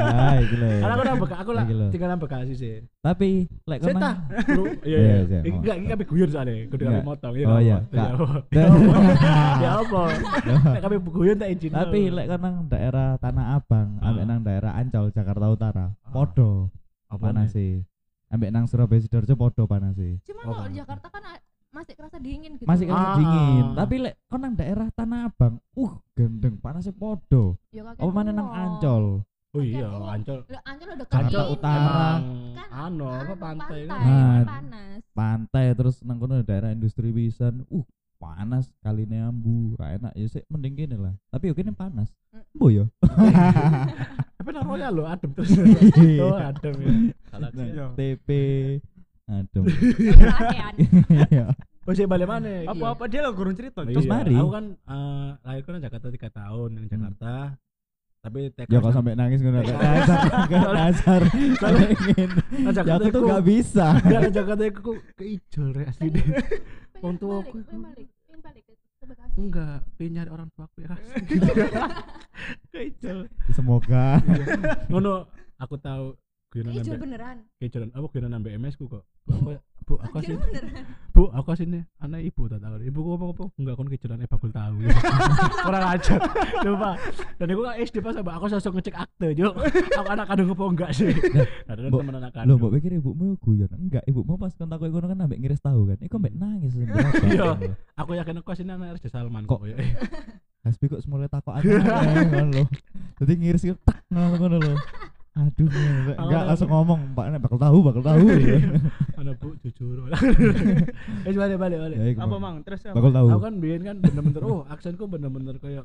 [0.00, 0.68] Ah, iki lho.
[0.80, 2.74] Karena aku nang Bekasi, aku lah tinggal nang Bekasi sih.
[2.98, 3.78] Tapi lek?
[3.84, 5.16] Bro, iya Iya, iya.
[5.20, 5.40] iya.
[5.44, 7.04] Iki enggak iki kami guyon soalnya, kudu kami Enggak.
[7.04, 7.78] motong Oh, iya.
[7.92, 8.26] Ya apa?
[9.60, 10.02] Ya apa?
[10.48, 11.70] Ya kami guyon tak izin.
[11.70, 14.26] Tapi lek kan nang daerah Tanah Abang, ambek Ah.
[14.26, 16.10] nang daerah Ancol Jakarta Utara, Ah.
[16.10, 16.72] podo
[17.06, 17.84] apa panas sih.
[18.30, 20.16] Ambek nang Surabaya Sidoarjo podo panas sih.
[20.24, 20.72] Cuma kalau.
[20.72, 21.22] Jakarta kan
[21.70, 22.66] masih kerasa dingin gitu.
[22.66, 23.14] Masih kan Ah.
[23.14, 27.54] dingin, tapi lek kon nang daerah Tanah Abang, uh gendeng panasnya podo.
[27.70, 28.50] Ya, kakek Apa mana nang.
[28.50, 29.22] Ancol?
[29.50, 29.86] Oh iya.
[29.86, 30.46] Ancol.
[30.46, 31.46] Lah, Ancol udah Ancol.
[31.50, 32.10] Utara.
[32.54, 33.90] Kan Anu apa anu, pantai kan?
[33.92, 34.42] pantai, Ah.
[34.44, 35.00] panas.
[35.10, 37.86] Pantai terus nang kono daerah industri wisan, uh
[38.20, 41.14] panas kali ambu, ra enak ya sih mending gini lah.
[41.30, 42.12] Tapi yo kene panas.
[42.30, 42.44] Mm.
[42.52, 42.84] Bo yo.
[44.36, 45.50] Tapi nang Royal lo adem terus.
[46.24, 46.92] Oh, adem ya.
[47.26, 47.68] Salah sih.
[47.70, 47.86] Iya.
[47.94, 48.28] TP
[49.30, 49.64] Aduh.
[51.30, 51.46] Iya.
[51.82, 52.66] Oh, sih balik mana?
[52.66, 53.82] Apa-apa dia lo gurung cerita.
[53.82, 54.34] Terus Iya, mari.
[54.34, 56.92] Aku kan eh, lahirku nang Jakarta 3 tahun nang Hmm.
[56.92, 57.32] Jakarta.
[58.20, 60.20] Tapi TK Ya kok sampai nangis ngono kayak dasar,
[60.76, 61.20] dasar.
[61.24, 61.74] Nang
[62.60, 63.86] Ya Jakarta aku tuh iku- gak bisa.
[63.96, 66.26] Nang Jakarta kok keijol rek asli deh.
[67.00, 67.56] Wong tua aku.
[69.32, 70.92] Enggak, pengen nyari orang tua aku ya.
[72.72, 73.18] keijol.
[73.50, 74.20] Semoga.
[74.86, 75.24] Ngono,
[75.56, 76.12] aku tahu
[76.50, 77.36] Hijau nambah beneran.
[77.56, 79.06] keijolan apa guyonan nambah MS ku kok.
[79.90, 80.84] Bu, aku bu aku beneran.
[81.10, 84.28] bu aku sini anak ibu tak tahu ibu ku ngomong apa enggak kon keijolan eh
[84.28, 84.76] bakul tahu
[85.66, 86.20] kurang ajar
[86.62, 86.90] lupa
[87.36, 89.50] dan aku kan SD pas sama aku sosok ngecek akte yuk
[89.90, 91.10] aku anak kandung apa enggak sih
[91.66, 93.70] nah dan Mbok- teman anak Loh, kandung mbok pikir ibumu guyon?
[93.72, 95.98] Enggak, ibumu pas kon takut ngono kan ambek ngiris tahu kan.
[95.98, 97.10] Iku ambek nangis sebenarnya.
[97.26, 97.48] Iya.
[97.94, 99.74] aku yakin aku sini anak Raja Salman Kok- ya
[100.62, 102.64] Hasbi kok semula takut aja ngono lho.
[103.16, 104.74] Dadi ngiris itu tak ngono ngono lho.
[105.30, 105.70] Aduh,
[106.10, 108.26] enggak langsung ngomong, Pak Nek bakal tahu, bakal tahu.
[109.20, 110.08] anak bu jujur
[111.28, 112.64] eh balik balik balik Ya, Apa mang?
[112.64, 112.96] Terus apa?
[112.96, 113.26] Bakal tahu.
[113.30, 115.84] aku kan biyen kan bener-bener oh aksenku bener-bener kayak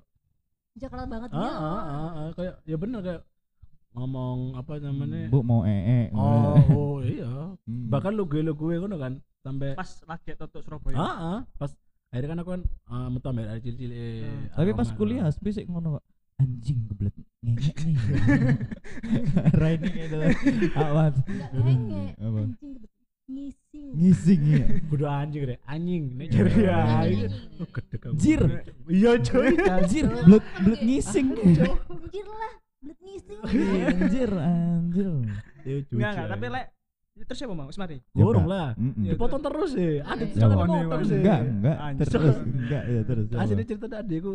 [0.73, 1.51] Jakarta banget ah ya.
[1.51, 3.21] ah ah, ah kayak ya bener kayak
[3.91, 6.11] ngomong apa namanya Bu mau ee.
[6.11, 7.89] oh, oh iya Hmm.
[7.89, 11.71] bahkan lu gue lu gue ngono kan sampai pas lagi tutup Surabaya ah, ah, pas
[12.11, 13.89] akhirnya kan aku kan uh, metu ambil air cilik
[14.21, 14.51] Hmm.
[14.53, 16.03] Tapi pas kuliah sih ngono kok.
[16.35, 17.95] Anjing kebelet ngengek nih.
[19.85, 20.17] Itu.
[20.75, 21.13] Awan.
[21.23, 22.39] Enggak ngenge, Apa?
[22.41, 22.87] anjing gitu.
[23.25, 23.85] Ngising.
[23.97, 24.65] Ngising ya.
[24.85, 26.77] kudu anjing deh anjing nek cari Iya.
[27.09, 27.17] ya
[27.65, 28.15] gede kamu.
[28.21, 28.41] Jir.
[28.85, 31.27] iya coy Anjir, belet belet ngising.
[31.33, 33.37] Anjir lah, belet ngising.
[33.41, 35.09] Anjir, anjir.
[35.65, 36.29] Iya, cuy, enggak enggak coy.
[36.29, 36.65] tapi lek
[37.25, 42.05] terus siapa mau Semari Gorong Ya, lah dipotong terus sih ada sih Enggak, enggak, Anjir.
[42.11, 43.25] terus, enggak ya terus.
[43.33, 44.33] aslinya cerita tadi aku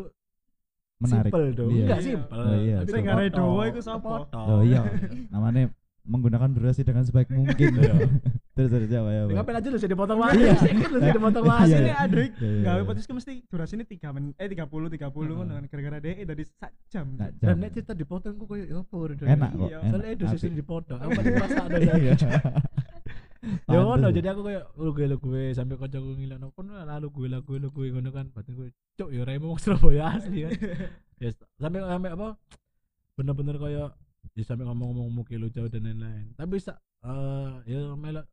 [1.00, 1.30] Menarik.
[1.30, 1.70] Simpel dong.
[1.70, 1.80] Iya.
[1.82, 2.06] Enggak Iya.
[2.06, 2.38] simpel.
[2.38, 3.04] Oh, iya, Tapi kepotong.
[3.08, 4.10] ngare dowo iku sapa?
[4.30, 4.80] Oh iya,
[5.28, 5.62] namanya
[6.02, 7.70] menggunakan durasi dengan sebaik mungkin.
[7.72, 7.94] Iya.
[8.50, 9.22] terus terus jawab ya.
[9.22, 9.32] Ya.
[9.32, 10.18] Ngapain aja lu sih dipotong?
[10.20, 10.52] Iya.
[10.92, 11.12] Lu sih Iya.
[11.14, 11.80] dipotong Iya, iya.
[12.04, 12.84] Iya, iya, gawe iya.
[12.84, 16.72] podcast ku mesti durasinya 3 men eh 30 30 ngono kan gara-gara DE dari sak
[16.86, 17.06] jam.
[17.16, 17.56] Dan jam.
[17.56, 19.16] nek cerita dipotong kok koyo ya apa udah.
[19.22, 19.64] Enak kok.
[19.66, 19.78] Iya.
[20.36, 20.58] sih Apik.
[20.60, 20.98] dipotong.
[20.98, 21.92] Aku pasti merasa ada Iya.
[21.96, 22.08] lagi.
[23.40, 27.26] Ya ngono jadi aku kayak lu gue lu gue sampai kancaku ngilang kon lalu gue
[27.32, 28.68] lah gue lu gue ngono kan batin gue
[29.00, 30.52] cuk ya remo wong Surabaya asli kan.
[31.20, 31.28] Ya
[31.60, 32.28] sampai sampai apa
[33.12, 33.92] bener-bener kayak
[34.32, 36.32] ya sampai ngomong-ngomong muki lu jauh dan lain-lain.
[36.36, 38.24] Tapi sa eh ya melok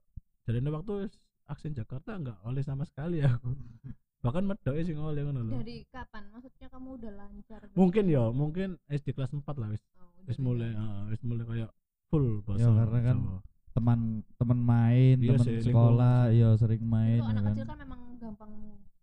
[0.47, 1.11] jadi waktu
[1.47, 3.51] aksen Jakarta enggak oleh sama sekali aku.
[4.23, 5.51] Bahkan medoke sing oleh ngono lho.
[5.61, 6.23] Dari kapan?
[6.33, 7.59] Maksudnya kamu udah lancar?
[7.63, 7.75] gitu?
[7.77, 9.83] Mungkin ya, mungkin SD kelas 4 lah wis.
[10.01, 11.71] Oh, Wis mulai heeh, wis mulai kayak
[12.09, 12.65] full bahasa.
[12.65, 13.39] Ya, karena kan Jawa.
[13.77, 13.99] Teman
[14.35, 16.39] teman main, Iya teman sekolah, lingkungan.
[16.41, 17.51] ya sering main Itu ya anak kan.
[17.53, 18.51] kecil kan memang gampang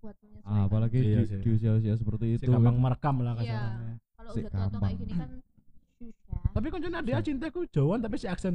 [0.00, 0.50] buat menyesuaikan.
[0.50, 2.82] Ah, apalagi Iya di, di usia-usia seperti Si itu gampang kan.
[2.82, 3.40] merekam lah Iya.
[3.40, 3.94] kasarannya.
[4.12, 5.30] Kalau Si udah tua kayak gini kan
[5.94, 6.40] susah.
[6.50, 8.54] Tapi kan dia cintaku Jawaan tapi si aksen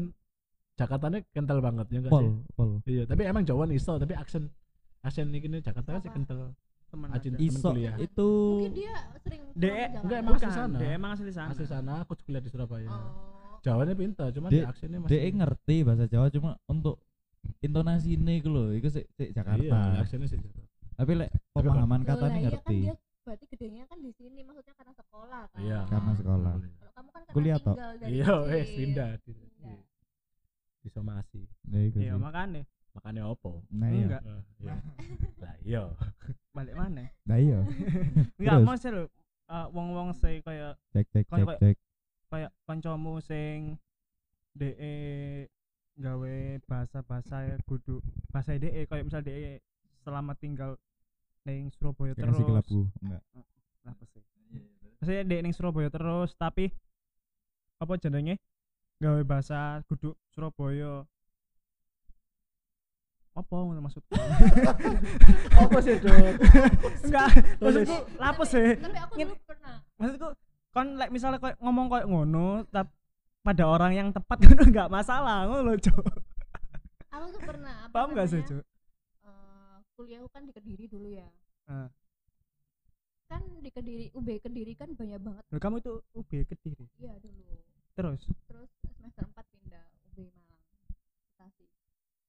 [0.75, 2.31] Jakartanya kental banget ya enggak Pol, sih?
[2.53, 2.69] pol.
[2.83, 4.51] Iya, tapi emang Jawaan iso tapi aksen
[4.99, 6.51] aksen ini gini Jakarta kan sih kental.
[6.89, 7.21] Ada.
[7.21, 7.93] temen Iso kuliah.
[8.01, 9.99] itu Mungkin dia sering DE Jakarta.
[10.01, 10.75] enggak, emang asli sana.
[10.75, 11.49] DE emang asli sana.
[11.53, 12.89] Asli sana aku kuliah di Surabaya.
[12.89, 13.38] Oh.
[13.59, 16.95] Jawaannya pintar, cuma Dia- di aksennya masih dia ngerti bahasa Jawa cuma untuk
[17.59, 19.61] intonasi ini gitu loh, itu sih sih Jakarta.
[19.61, 20.67] Iya, aksennya sih Jakarta.
[20.95, 24.39] Tapi lek Tapi pemahaman kata ini iya ngerti Kan dia berarti gedenya kan di sini
[24.41, 25.59] maksudnya karena sekolah kan.
[25.59, 25.79] Iya.
[25.85, 26.53] karena sekolah.
[26.57, 27.75] Kalau kamu kan Kuliah, toh?
[28.03, 29.79] Iya, wes pindah di, di, Pindah.
[30.79, 31.41] di somasi.
[31.69, 32.05] Ya Iya, sih.
[32.15, 33.63] makanya Makanya opo?
[33.69, 34.01] Nah iya.
[34.01, 34.21] Enggak.
[34.25, 34.73] Eh, iya.
[35.39, 35.81] Lah iya.
[36.57, 37.05] balik mana?
[37.23, 37.59] Nah iya.
[38.41, 38.67] Enggak, Terus?
[38.67, 39.03] maksud lho
[39.47, 41.75] eh, wong-wong sing kayak Cek cek cek cek.
[42.29, 43.81] Kayak kancamu sing
[44.53, 44.95] DE
[45.99, 47.99] gawe bahasa-bahasa kudu
[48.31, 49.59] bahasa DE kayak misal DE
[50.05, 50.79] selama tinggal
[51.43, 52.37] ning Surabaya terus.
[52.37, 52.79] kasih kelabu.
[53.03, 53.21] Enggak.
[53.83, 54.21] Apa sih?
[55.01, 56.71] Maksudnya DE ning Surabaya terus tapi
[57.81, 58.37] apa jenenge?
[58.99, 61.03] Gawe bahasa kudu Surabaya.
[63.37, 64.11] Apa ngono maksudku?
[65.63, 66.43] Apa sih, Dok?
[67.07, 67.29] Enggak,
[67.63, 68.75] maksudku lapo sih?
[68.75, 69.79] Tapi aku dulu pernah.
[69.95, 70.27] maksudku
[70.69, 72.91] kon like misalnya kayak ngomong kayak ngono tapi
[73.39, 76.05] pada orang yang tepat ngono enggak masalah ngono cuk
[77.09, 77.89] Aku tuh pernah.
[77.89, 78.63] apa paham enggak sih namanya, cuk
[79.25, 81.27] eh, kuliahku kan di Kediri dulu ya.
[81.65, 81.89] Ah.
[83.25, 85.43] Kan di Kediri, UB Kediri kan banyak banget.
[85.49, 87.61] Loh, kamu itu UB Kediri Iya dulu.
[87.93, 90.61] terus Terus semester 4 pindah UB Malang.
[91.33, 91.65] Bekasi.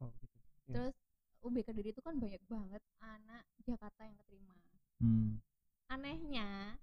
[0.01, 0.75] oh gitu Iya.
[0.77, 0.97] Terus
[1.41, 4.55] UB Kediri itu kan banyak banget anak Jakarta yang keterima.
[5.01, 5.41] Hmm.
[5.89, 6.77] Anehnya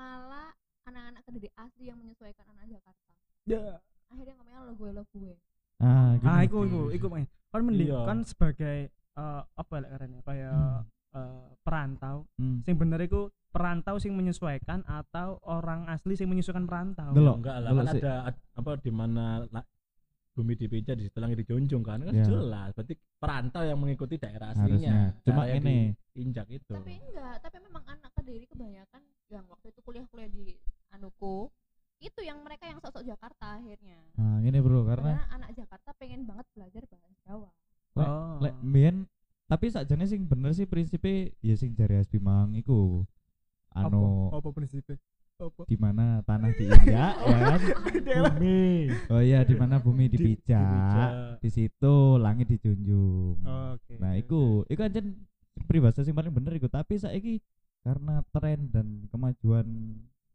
[0.00, 0.48] malah
[0.82, 3.08] anak-anak Kediri asli yang menyesuaikan anak Jakarta.
[3.44, 3.76] ya
[4.08, 5.34] Akhirnya ngomongnya lo gue lo gue.
[5.78, 6.26] Ah, gini.
[6.26, 8.00] ah iku iku iku main kan mending Iya.
[8.04, 10.52] kan sebagai eh, apa ya karena kayak
[11.10, 12.60] eh, perantau Hmm.
[12.62, 17.36] sing bener iku perantau sing menyesuaikan atau orang asli sing menyesuaikan perantau Delok.
[17.38, 19.24] enggak lah kan ada ad- apa di mana
[20.30, 22.24] bumi dipijak di situ langit dijunjung kan kan Iya.
[22.24, 24.66] jelas berarti perantau yang mengikuti daerah Harusnya.
[24.68, 25.76] aslinya Cuma Daerah yang ini.
[26.08, 30.58] diinjak itu Tapi enggak, tapi memang anak Kediri kebanyakan yang waktu itu kuliah-kuliah di
[30.90, 31.46] anuku
[32.00, 34.00] itu yang mereka yang sosok Jakarta akhirnya.
[34.16, 37.50] Nah, gini bro, karena Karena anak Jakarta pengen banget belajar bahasa Jawa.
[37.90, 38.38] lek oh.
[38.38, 38.96] lek mbiyen
[39.50, 43.02] tapi sakjane sing bener sih prinsipnya ya sing jari Hasbi Mang iku.
[43.74, 44.96] Anu apa, apa prinsipnya?
[45.40, 45.64] Apa?
[45.64, 47.60] di mana tanah diinjak ya kan?
[48.04, 48.92] Bumi.
[49.08, 51.40] Oh iya di mana bumi Di- dipijak.
[51.40, 53.40] di situ langit dijunjung.
[53.74, 53.96] Oke.
[53.96, 55.16] Nah iku iku ancen
[55.64, 56.68] peribahasa sing paling bener iku.
[56.68, 57.40] Tapi saiki
[57.80, 59.66] karena tren dan kemajuan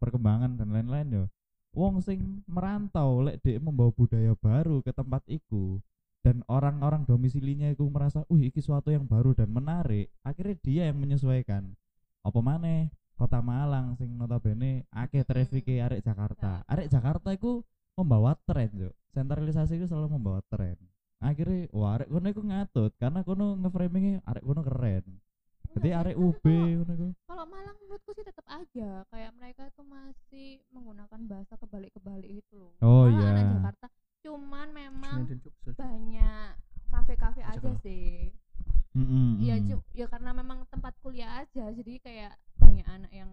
[0.02, 1.26] perkembangan dan lain-lain yo
[1.76, 5.84] wong sing merantau lek dia membawa budaya baru ke tempat iku
[6.26, 10.10] dan orang-orang domisilinya iku merasa uh iki suatu yang baru dan menarik.
[10.26, 11.78] Akhirnya dia yang menyesuaikan.
[12.26, 12.90] Apa maneh?
[13.14, 16.66] Kota Malang sing notabene akeh traffic arek Jakarta.
[16.66, 17.62] Arek Jakarta iku
[17.94, 20.82] membawa tren yo sentralisasi itu selalu membawa tren.
[21.22, 25.06] Akhirnya wah arek kono iku ngatut karena kono ngeframingnya arek kono keren
[25.76, 29.64] jadi arek tapi UB kalau- ngono iku Kalau Malang menurutku sih tetap aja kayak mereka
[29.72, 32.72] tuh masih menggunakan bahasa kebalik-kebalik gitu loh.
[32.80, 33.44] Oh, iya.
[33.52, 33.88] Jakarta
[34.20, 35.18] cuman memang
[35.70, 36.56] banyak
[36.88, 38.32] kafe-kafe aja sih.
[38.92, 39.68] Mm-mm, ya mm.
[39.68, 43.28] cu- ya karena memang tempat kuliah aja jadi kayak banyak anak yang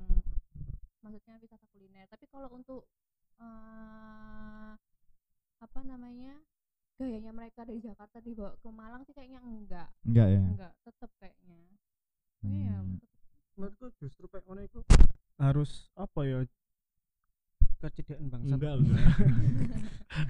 [1.00, 2.04] maksudnya wisata kuliner.
[2.06, 2.82] Tapi kalau untuk
[3.38, 4.72] eh
[5.56, 6.34] apa namanya
[6.92, 10.40] gayanya mereka dari Jakarta dibawa ke Malang sih kayaknya enggak Enggak ya.
[10.40, 11.78] enggak tetap kayaknya Kayaknya
[12.42, 12.98] ya Hmm.
[12.98, 12.98] tetep.
[13.54, 14.80] menurutku justru kayak ngono iku
[15.36, 16.38] harus apa ya
[17.80, 18.98] kecediaan bangsa Enggak, enggak.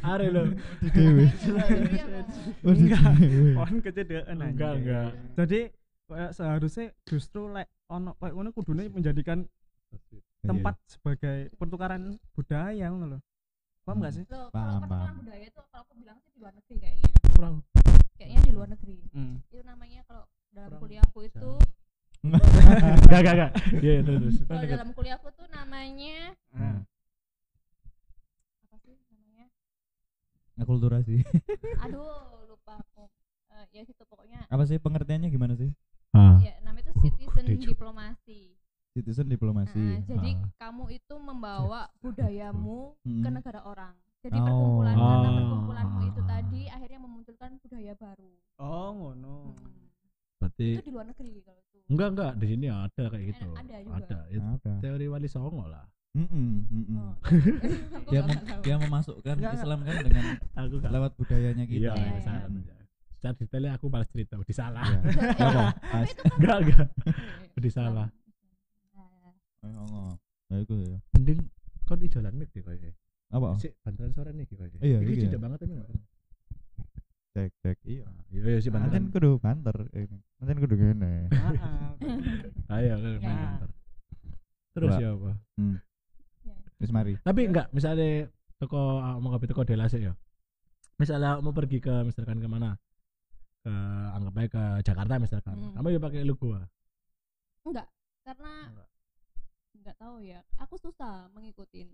[0.03, 0.43] Are lo.
[0.89, 1.25] Dewe.
[1.25, 2.05] Iya,
[2.59, 2.75] Bang.
[2.75, 3.03] Enggak.
[3.57, 4.83] on kecediaan Enggak, anjing.
[4.83, 5.11] enggak.
[5.37, 5.61] jadi
[6.05, 9.47] kayak seharusnya justru lek ono kayak ngono kudune menjadikan
[9.93, 10.21] Iya.
[10.45, 13.19] tempat sebagai pertukaran budaya ngono lho
[13.83, 14.03] paham Hmm.
[14.03, 15.17] gak sih Loh, Paham, kalau pertukaran paham.
[15.21, 17.55] budaya itu kalau aku bilang sih di luar negeri kayaknya Kurang.
[18.15, 19.35] kayaknya di luar negeri hmm.
[19.43, 21.53] itu namanya kalau dalam Kurang kuliahku itu
[22.23, 22.43] Enggak,
[23.19, 23.51] enggak, enggak.
[23.77, 24.37] Iya, terus terus.
[24.47, 26.19] kalau dalam kuliahku tuh namanya
[26.51, 26.79] Nah,
[28.63, 29.45] apa sih namanya
[30.55, 31.17] Akulturasi.
[31.85, 32.13] aduh
[32.47, 33.09] lupa aku
[33.53, 35.69] Eh, ya situ pokoknya Apa sih pengertiannya gimana sih?
[36.11, 36.37] Ah.
[36.39, 37.69] ya namanya itu citizen Dejo.
[37.71, 38.57] diplomasi
[38.93, 39.81] Citizen diplomasi.
[39.81, 40.49] Nah, jadi Ah.
[40.59, 43.33] kamu itu membawa budayamu ke Mm-mm.
[43.33, 44.45] negara orang jadi Oh.
[44.45, 45.37] perkumpulan karena Ah.
[45.39, 49.81] perkumpulanmu itu tadi akhirnya memunculkan budaya baru oh ngono Hmm.
[50.39, 53.47] Berarti itu di luar negeri kalau itu enggak enggak di sini ada kayak gitu.
[53.53, 53.95] Ada juga.
[53.97, 54.19] Ada.
[54.27, 54.73] Itu Ada.
[54.81, 55.87] teori wali songo lah.
[56.13, 56.97] Mm-mm, mm-mm.
[56.99, 57.13] Oh,
[57.97, 59.57] aku Dia mem- dia memasukkan Enggak.
[59.57, 60.93] Islam kan dengan Aku enggak.
[60.93, 61.81] lewat budayanya kita.
[61.81, 62.21] Iya, Iya, iya, iya.
[62.21, 62.49] salah.
[63.13, 64.85] Secara detailnya aku malas cerita, udah salah.
[64.85, 64.99] Iya.
[65.33, 65.65] Iya.
[65.81, 66.05] Kan
[66.37, 66.87] Enggak, enggak.
[67.01, 67.13] Iya.
[67.55, 68.09] Udah salah.
[69.59, 70.13] Eh, ngomong.
[70.51, 70.99] Nah, itu ya.
[71.13, 71.39] Mending
[71.83, 72.93] kon di jalan mik deh kayaknya.
[73.31, 73.57] Apa?
[73.57, 74.81] Sik bantuan sore nih kayaknya.
[74.81, 75.41] Iya, Iki iki tidak ya.
[75.41, 75.73] banget ini.
[75.73, 75.89] enggak?
[77.33, 77.79] Cek cek.
[77.83, 78.05] Iya.
[78.29, 79.05] Iya, iya sih Nanti bantuan.
[79.09, 80.19] kudu banter ini.
[80.37, 81.15] Nanti kudu gini.
[81.31, 81.97] Maaf.
[82.71, 83.21] Ayo, kan Ya.
[83.25, 83.71] banter.
[84.73, 85.33] Terus ya apa?
[85.57, 85.77] Hmm.
[86.83, 87.15] Wis mari.
[87.17, 88.27] Tapi enggak, misalnya
[88.59, 90.13] toko ah, mau kopi toko Dela sih ya.
[90.99, 92.75] Misalnya mau pergi ke misalkan ke mana?
[93.63, 93.71] Ke
[94.13, 95.55] anggap aja ke Jakarta misalkan.
[95.57, 95.73] Hmm.
[95.75, 96.67] Kamu ya pakai lu gua.
[97.63, 97.87] enggak
[98.23, 98.89] karena Enggak.
[99.73, 101.87] enggak tahu ya aku susah mengikutin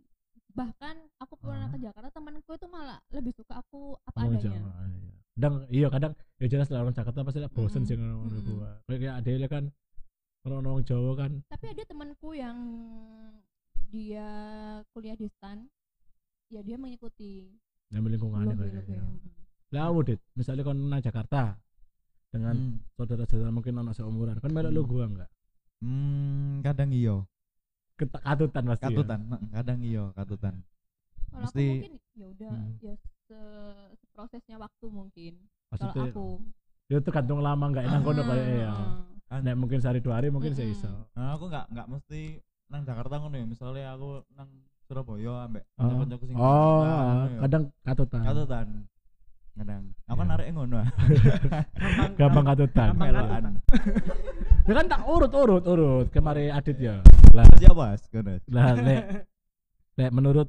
[0.53, 1.73] bahkan aku pernah Ah.
[1.73, 5.13] ke Jakarta temanku itu malah lebih suka aku apa Ngomong adanya Jawa, iya.
[5.37, 8.33] Kadang iya kadang ya jelas lah orang Jakarta pasti lah bosen Mm-mm, sih ngono ngono
[8.33, 8.49] mm-mm.
[8.49, 8.71] gua.
[8.89, 9.65] Kayak adele kan
[10.43, 11.33] orang orang Jawa kan.
[11.47, 12.57] tapi ada temanku yang
[13.89, 14.29] dia
[14.93, 15.65] kuliah di stan
[16.49, 17.49] ya dia mengikuti
[17.89, 19.01] Yang lingkungan lebih kayak ya.
[19.01, 19.19] mm.
[19.69, 21.57] Lah aku dit, misalnya kon nang Jakarta
[22.29, 22.81] dengan Hmm.
[22.95, 24.91] saudara-saudara mungkin anak seumuran, kan melok lu Hmm.
[24.91, 25.31] gua enggak?
[25.81, 27.25] Hmm, kadang iyo.
[27.95, 28.85] Ketak katutan pasti.
[28.85, 28.89] ya.
[28.89, 30.55] Katutan, nah, kadang iyo, katutan.
[31.29, 32.73] kalau aku Mesti- mungkin ya udah Hmm.
[32.81, 32.95] ya
[33.29, 33.39] se
[34.01, 35.33] seprosesnya waktu mungkin
[35.71, 36.27] kalau aku
[36.89, 38.73] ya tergantung lama enggak enak kono Ah, kayak ya.
[39.29, 39.41] ah.
[39.45, 40.81] Nek mungkin sehari dua hari mungkin saya Mm-mm.
[40.81, 40.89] iso.
[41.13, 43.47] Nah, aku nggak nggak mesti nang Jakarta ngono ya.
[43.47, 44.49] Misalnya aku nang
[44.83, 46.99] Surabaya ambek Oh, kanca-kancaku sing oh ya.
[47.43, 48.23] kadang katutan.
[48.23, 48.67] katutan.
[49.53, 49.83] Kadang.
[50.07, 50.31] Apa Iya.
[50.31, 50.77] narik ngono?
[50.79, 50.89] ah.
[52.19, 52.87] Gampang katutan.
[52.93, 53.43] Gampang Melokan.
[54.65, 57.01] Ya kan tak urut urut urut kemarin Adit ya.
[57.31, 58.01] Lah Siapa, Mas?
[58.07, 58.39] Ngono.
[58.49, 59.03] lah lek
[59.95, 60.49] lek menurut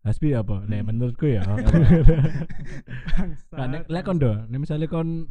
[0.00, 0.64] Hasbi apa?
[0.64, 0.88] Lek Hmm.
[0.90, 1.42] menurutku ya.
[3.52, 5.26] Lah nek lek kon do, nek misale kon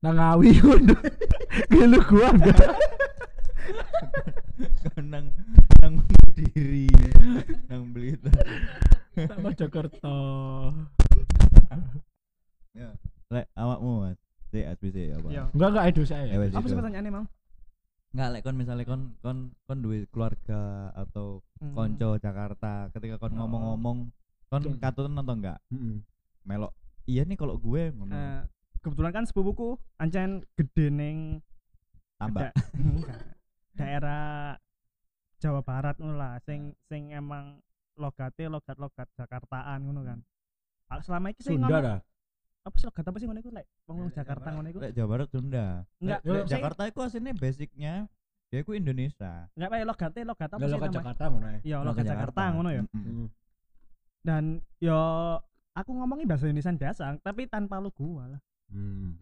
[0.00, 0.84] nang ngawi kon.
[1.66, 2.28] Gelu gua
[5.12, 5.26] nang
[5.80, 5.94] nang
[6.34, 6.86] diri
[7.66, 8.34] nang Blitar.
[9.16, 10.18] Tak Mojokerto.
[12.70, 12.94] Ya.
[13.28, 14.18] Lek awakmu, Mas.
[14.50, 15.26] Sik, SPC apa?
[15.26, 15.42] Iya.
[15.50, 16.22] Enggak enggak edu saya.
[16.26, 17.26] Ya, apa sih pertanyaannya mang
[18.10, 21.74] Enggak lek kon misalnya kon kon kon duwe keluarga atau Hmm.
[21.74, 23.42] konco Jakarta ketika kon Oh.
[23.42, 23.98] ngomong-ngomong
[24.46, 24.78] kon Hmm.
[24.78, 25.58] katutan atau enggak?
[25.68, 25.98] Heeh.
[26.42, 26.72] Melok.
[27.06, 28.10] Iya nih kalau gue ngono.
[28.10, 28.40] Eh,
[28.80, 31.42] kebetulan kan sepupuku ancen gede neng
[32.18, 32.54] Tambah.
[33.74, 34.56] Daerah
[35.40, 37.58] Jawa Barat ngono lah sing sing emang
[37.96, 40.18] logate logat-logat Jakartaan ngono kan.
[41.00, 41.98] Selama iki sing Sunda ngomong dah.
[42.60, 43.66] apa sih logat apa sih ngono iku lek?
[43.88, 44.48] Wong Jakarta.
[44.52, 44.78] Ngono iku?
[44.84, 45.66] Lek Jawa Barat Sunda.
[46.02, 47.94] enggak Lek Jakarta itu aslinya basicnya
[48.50, 49.46] ya iku Indonesia.
[49.54, 50.98] enggak pakai logate logat apa sih lokat namanya?
[51.00, 51.58] Jakarta ngono ya.
[51.64, 52.42] iya logat Jakarta.
[52.52, 52.82] Ngono ya.
[54.20, 54.44] Dan
[54.82, 55.00] yo
[55.72, 59.18] aku ngomongin bahasa Indonesia biasa tapi tanpa lu gua lah Hmm.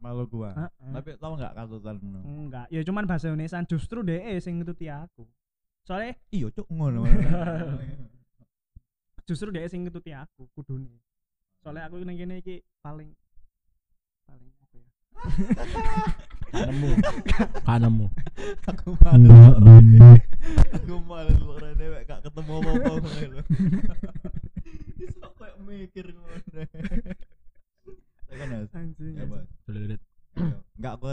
[0.00, 0.50] Lo gua?
[0.56, 0.92] Heeh.
[0.96, 5.28] Tapi tau enggak katutan enggak ya cuman bahasa Indonesia justru deh sing ngikuti aku
[5.82, 7.02] soalnya Iya cuk ngono.
[9.28, 10.98] justru deh sing ngikuti aku kudune
[11.62, 13.14] soalnya aku ning kene iki paling
[14.26, 14.90] paling apa ya
[16.52, 16.90] Kanemu.
[17.66, 18.06] Kanemu.
[18.68, 19.32] Aku malu.
[20.76, 23.40] Aku malu lho Rene wek gak ketemu apa-apa ngono lho.
[25.08, 26.36] Iso kayak mikir ngono.
[28.28, 28.68] Tekan Mas.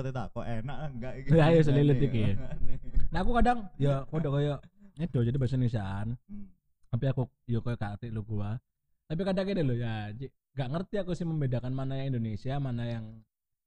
[0.10, 1.28] Ya, tak kok enak enggak iki.
[1.38, 2.34] Ya, ayo, selilit iki.
[3.14, 4.60] Nah aku kadang ya aku udah kayak
[4.98, 6.08] itu jadi bahasa Indonesiaan.
[6.26, 6.50] Hmm.
[6.90, 8.58] Tapi aku yo kayak kate lu gua.
[9.06, 10.14] Tapi kadang gini loh ya,
[10.54, 13.06] gak ngerti aku sih membedakan mana yang Indonesia, mana yang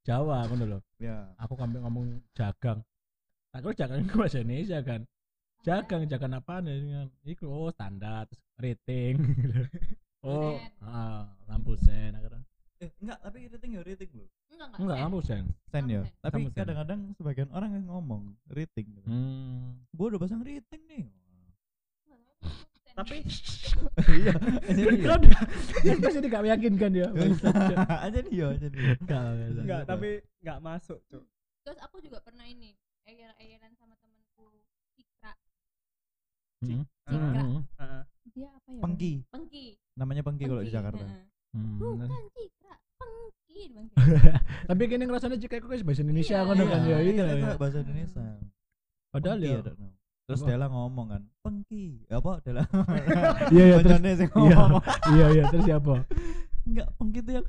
[0.03, 0.83] Jawa ngono loh.
[0.99, 1.31] Ya.
[1.39, 2.83] Aku sampai ngomong jagang.
[3.55, 5.07] Aku jagang itu bahasa Indonesia kan.
[5.63, 7.07] Jagang, jagang apa nih?
[7.23, 8.27] Iku oh standar,
[8.59, 9.19] rating.
[10.27, 12.43] oh, ah, lampu sen akhirnya.
[12.83, 14.31] Eh, enggak, tapi rating ya rating loh.
[14.63, 14.79] Enggak enggak.
[14.79, 15.03] Enggak, sen.
[15.03, 15.45] lampu sen.
[15.71, 16.03] Sen ya.
[16.23, 19.07] Tapi kadang-kadang sebagian orang yang ngomong rating gitu.
[19.11, 19.83] Hmm.
[19.91, 21.07] Gua udah pasang rating nih.
[22.93, 23.25] Tapi
[24.21, 24.33] Iya.
[25.09, 25.21] Kan
[25.81, 27.09] kan pasti gak meyakinkan ya.
[27.89, 29.01] Aja nih yo, aja nih.
[29.01, 29.23] Enggak,
[29.65, 31.25] enggak tapi enggak masuk cuk
[31.65, 32.77] Terus aku juga pernah ini
[33.09, 34.61] eyel-eyelan sama temanku
[34.93, 35.33] Cikra.
[36.61, 36.69] Hmm.
[36.69, 37.17] Cikra.
[37.17, 37.59] Hmm.
[37.81, 38.03] Heeh.
[38.37, 38.83] Dia apa ya?
[38.85, 39.13] Pengki.
[39.33, 39.67] Pengki.
[39.97, 41.01] Namanya Pengki kalau di Jakarta.
[41.07, 41.25] heeh.
[41.57, 41.77] Hmm.
[41.81, 43.42] Bukan Cikra, Pengki.
[44.69, 46.97] Tapi kini ngerasanya jika aku kayak bahasa Indonesia Iya, kan kan ya.
[47.01, 47.21] ini Iya.
[47.21, 47.61] ternyata iya.
[47.61, 48.23] bahasa Indonesia.
[49.13, 49.59] Padahal ya.
[50.23, 50.41] Terus?
[50.47, 52.07] Dela ngomong kan, Pengki.
[52.09, 52.63] Ya apa Dela?
[53.53, 54.83] Iya iya terus iya ngomong.
[55.13, 55.95] iya iya terus siapa?
[56.63, 57.47] Enggak, Pengki itu yang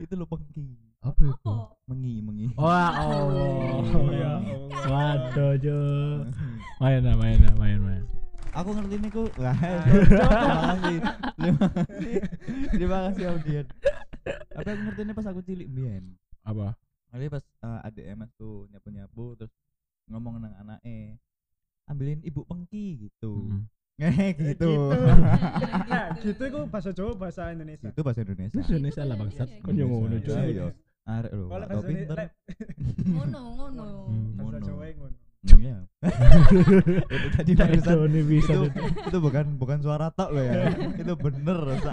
[0.00, 0.66] itu lo Pengki.
[1.02, 1.54] Apa Apa?
[1.90, 2.46] Mengi, mengi.
[2.54, 4.10] Wah, oh.
[4.14, 4.38] ya
[4.86, 5.78] Waduh, Jo.
[6.80, 8.02] Main lah, main lah, main, main.
[8.52, 9.24] Aku ngerti nih ku.
[9.38, 9.56] Wah,
[9.86, 10.98] terima kasih.
[11.38, 12.14] Terima kasih.
[12.72, 13.66] Terima kasih Om Dian.
[14.52, 16.04] Tapi aku ngerti ini pas aku cilik mbiyen.
[16.44, 16.76] Apa?
[17.12, 19.52] Jadi pas uh, adik MS tuh nyapu-nyapu terus
[20.08, 21.20] ngomong nang anake
[21.88, 23.52] ambilin ibu pengki gitu.
[23.52, 23.68] Hmm.
[24.00, 24.72] Ngeh gitu.
[24.96, 28.56] nah gitu itu bahasa Jawa bahasa Indonesia itu bahasa Indonesia.
[28.64, 29.48] Indonesia lah bangsat.
[29.52, 30.32] Iya, Kan yang ngono, Jo.
[30.32, 30.66] Iya, iya.
[31.02, 32.16] Arek lho, kalau gak tau bahasa pinter.
[32.16, 32.30] Indonesia
[33.16, 33.84] Ngono, ngono.
[34.08, 34.32] Hmm.
[34.38, 34.66] bahasa Ngono.
[34.66, 35.76] Jawa yang ngono Iya.
[37.10, 38.52] itu tadi Tidak barusan bisa.
[38.54, 38.66] itu,
[39.10, 39.18] itu.
[39.18, 40.70] bukan bukan suara tok loh ya.
[41.02, 41.92] itu bener Sa.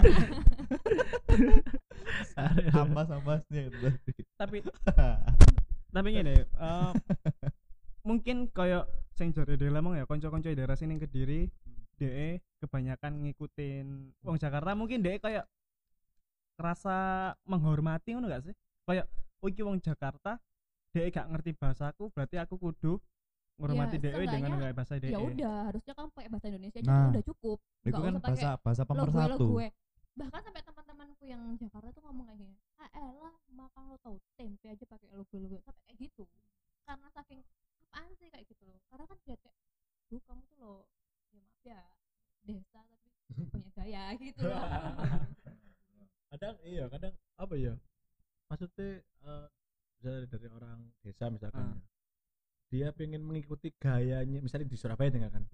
[2.78, 4.12] Ampas-ampasnya itu tadi.
[4.38, 4.56] tapi
[5.94, 6.90] tapi gini eh,
[8.06, 8.86] mungkin kayak
[9.18, 11.50] sing jare dhewe lemong ya kanca-kanca daerah sini Kediri
[11.98, 13.86] DE kebanyakan ngikutin
[14.24, 15.44] wong Jakarta mungkin DE kayak
[16.56, 18.54] rasa menghormati ngono gak sih
[18.86, 19.10] kayak
[19.42, 20.38] oh iki wong Jakarta
[20.94, 23.02] DE gak ngerti bahasaku berarti aku kudu
[23.60, 26.88] menghormati Ya, DE dengan nggak bahasa DE Ya udah, harusnya kamu pakai bahasa Indonesia aja
[26.88, 27.58] Nah, udah cukup.
[27.60, 29.46] itu Nggak kan usah pakai bahasa bahasa lo gue lo pemersatu.
[29.46, 29.68] gue.
[30.10, 34.66] Bahkan sampai teman-temanku yang Jakarta tuh ngomong kayak gini, ah elah makan lo tau tempe
[34.66, 36.24] aja pakai lo gue lo gue sampai kayak gitu.
[36.82, 37.40] Karena saking
[37.80, 38.80] apaan sih kayak gitu loh.
[38.88, 39.56] Karena kan dia kayak,
[40.06, 40.74] duh kamu tuh lo
[41.30, 41.80] ya maaf ya
[42.42, 43.08] desa tapi
[43.52, 44.60] punya gaya gitu loh.
[46.30, 47.74] kadang iya kadang apa ya
[48.46, 49.02] maksudnya
[49.98, 51.74] misalnya dari orang desa misalkan Ah.
[51.74, 51.89] ya,
[52.70, 55.44] dia pengen mengikuti gayanya misalnya di Surabaya tinggal kan?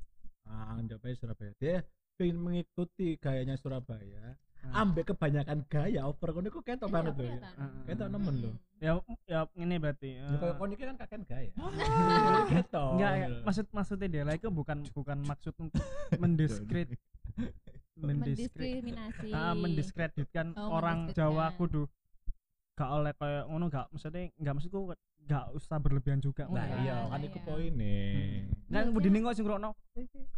[0.45, 1.51] Ah anggap aja Surabaya.
[1.57, 1.81] Dia
[2.15, 4.83] pengen mengikuti gayanya Surabaya Ah.
[4.83, 6.29] ambek kebanyakan gaya over.
[6.29, 7.39] Kono iku ketok Iya, banget loh ya.
[7.87, 8.55] ketok nemen loh.
[8.57, 8.65] Mm.
[8.77, 8.93] ya
[9.25, 11.51] ya ini berarti ya eh, kono iki kan kakek gaya.
[12.51, 12.91] Ketok.
[12.93, 15.81] Enggak, ya, maksud maksudnya dia itu bukan bukan maksud untuk
[16.23, 16.99] mendiskredit
[17.95, 19.29] mendiskredit Mendiskriminasi.
[19.31, 21.33] ah, mendiskreditkan Oh, orang mendiskreditkan.
[21.33, 21.83] Jawa kudu
[22.75, 24.81] gak oleh kayak ngono gak maksudnya gak maksudku
[25.27, 27.27] gak usah berlebihan juga nah Iya, iya kan iya.
[27.27, 27.99] iku poinnya.
[28.65, 29.75] Kan Maksudnya- budine kok sing enggak.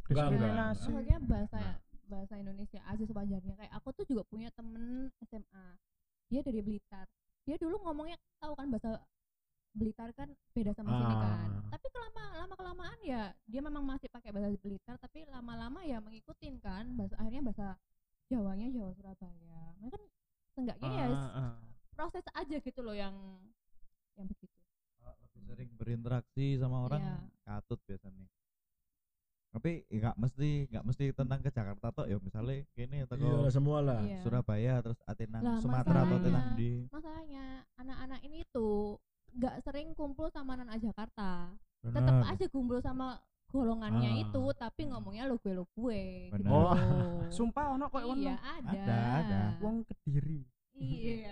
[0.09, 1.59] diskriminasi maksudnya bahasa
[2.05, 5.67] bahasa Indonesia aja sepanjangnya kayak aku tuh juga punya temen SMA
[6.27, 7.05] dia dari Blitar.
[7.43, 8.97] Dia dulu ngomongnya tahu kan bahasa
[9.71, 11.49] Blitar kan beda sama sini kan?
[11.55, 11.69] Ah.
[11.69, 16.57] tapi kelama lama kelamaan ya dia memang masih pakai bahasa Blitar tapi lama-lama ya mengikutin
[16.59, 17.69] kan bahasa akhirnya bahasa
[18.27, 19.65] Jawanya Jawa Surabaya.
[19.79, 20.03] Nah kan
[20.51, 21.53] seenggaknya ya Ah, ah.
[21.91, 23.13] proses aja gitu loh yang
[25.49, 27.17] sering berinteraksi sama orang Iya.
[27.43, 28.29] katut biasanya
[29.49, 33.81] tapi nggak mesti nggak mesti tentang ke Jakarta toh ya misalnya kini atau iya semua
[33.81, 34.21] lah Iya.
[34.21, 39.01] Surabaya terus Atenang Lah, Sumatera atau Atenang di masalahnya anak-anak ini tuh
[39.33, 41.49] nggak sering kumpul sama anak Jakarta
[41.81, 43.17] tetap aja kumpul sama
[43.49, 44.23] golongannya Ah.
[44.29, 46.49] itu tapi ngomongnya lo gue lo gue gitu.
[46.53, 46.77] Oh.
[47.33, 49.41] sumpah ono kok iya Ada, ada.
[49.59, 50.45] wong Kediri
[50.79, 51.31] iya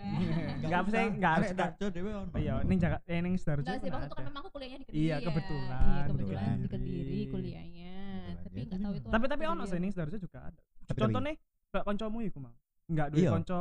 [0.58, 0.84] Nggak usah.
[0.84, 1.50] bisa, nggak harus.
[1.52, 2.30] Darjo dhewe ono.
[2.34, 4.84] iya ning Jakarta eh, ning Sidoarjo Enggak sih waktu itu kan memang aku kuliahnya di
[4.84, 5.18] Kediri Iya, ya.
[5.22, 6.98] kebetulan, iya kebetulan di Kediri.
[6.98, 7.94] Kediri kuliahnya
[8.38, 9.82] tapi nggak tahu itu tapi tapi ono sih apa.
[9.82, 11.32] ning Sidoarjo juga ada contohnya
[11.68, 12.54] kayak kancamu iku mang
[12.86, 13.30] enggak duwe Iya.
[13.32, 13.60] kanca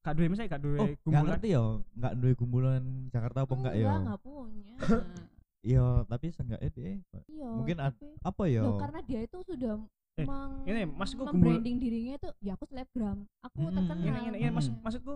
[0.00, 3.52] gak duwe misalnya gak duwe Oh, nggak gumbulan ngerti ya, nggak duwe gumbulan Jakarta apa
[3.54, 3.84] enggak ya?
[3.84, 4.76] enggak nggak punya
[5.62, 6.96] Iya, tapi seenggaknya deh.
[7.26, 8.64] iya Mungkin tapi- Apa ya?
[8.64, 9.76] Loh, karena dia itu sudah
[10.20, 14.20] Eh, meng ini, maksudku gumbul- membranding dirinya itu ya aku selebgram aku Hmm, terkenal ini
[14.26, 14.82] ini ini maksud Hmm.
[14.82, 15.12] maksudku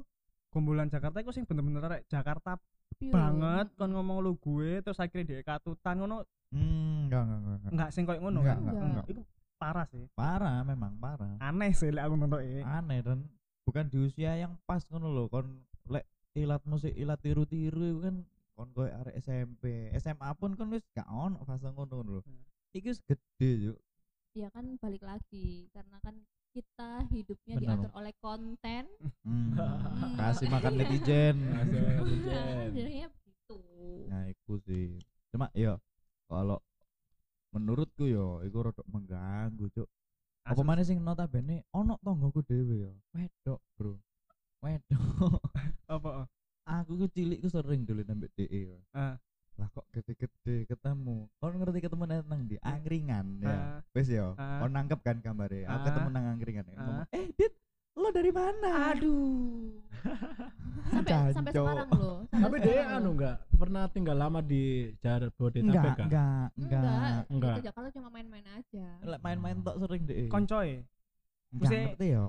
[0.48, 2.56] gumbulan Jakarta iku sing bener-bener rek Jakarta
[2.94, 3.10] Pure.
[3.10, 7.56] banget kon ngomong lu gue terus akhirnya dia katutan ngono Hmm, enggak enggak enggak.
[7.56, 7.72] enggak.
[7.72, 9.06] enggak sing koyo ngono Enggak, kan enggak, Enggak.
[9.08, 9.22] iku
[9.56, 11.34] parah sih Parah memang parah.
[11.38, 13.18] aneh sih lek aku nonton Aneh dan
[13.62, 15.46] bukan di usia yang pas ngono loh kon
[15.86, 18.16] lek ilat musik ilat tiru-tiru itu kan
[18.52, 22.46] kon koyo arek SMP SMA pun kon wis gak ono fase ngono lho Hmm.
[22.70, 23.78] iki wis gede yuk
[24.34, 26.18] ya kan balik lagi karena kan
[26.54, 27.66] kita hidupnya Bener.
[27.78, 28.84] diatur oleh konten
[29.26, 29.54] hmm.
[29.54, 30.14] Hmm.
[30.18, 31.66] kasih makan netizen Kasih makan
[32.02, 32.68] netizen.
[32.74, 33.58] jadinya begitu
[34.10, 34.98] nah iku sih
[35.30, 35.78] cuma ya
[36.26, 36.58] kalau
[37.54, 39.88] menurutku yo iku rodok mengganggu cuk
[40.44, 43.94] apa mana sing notabene ono tonggoku dhewe yo wedok bro
[44.62, 45.38] wedok
[45.94, 46.26] apa
[46.64, 48.80] aku ku cilik ku sering dulu nambah DE yo.
[48.96, 49.20] Ah.
[49.54, 51.30] Lah kok gede-gede ketemu?
[51.38, 53.54] Kau ngerti ketemu nang di angkringan ya.
[53.54, 53.78] Ah.
[53.94, 54.34] wes yo.
[54.34, 54.58] Ah.
[54.58, 55.70] kau nangkep kan gambarnya?
[55.70, 55.84] Aku Ah.
[55.86, 56.74] ketemu nang angkringan ya.
[56.74, 57.52] Ngomong eh dit
[57.94, 58.70] lo dari mana?
[58.90, 59.78] Aduh.
[60.84, 61.52] Sampai sampai
[61.94, 62.26] loh.
[62.34, 66.04] Sampai Tapi dia anu enggak pernah tinggal lama di Jabodetabek enggak enggak?
[66.04, 67.54] enggak enggak enggak Enggak.
[67.56, 68.86] ke Jakarta cuma main-main aja.
[69.00, 70.82] Lek main-main tok sering deh koncoy
[71.54, 72.22] enggak ngerti ya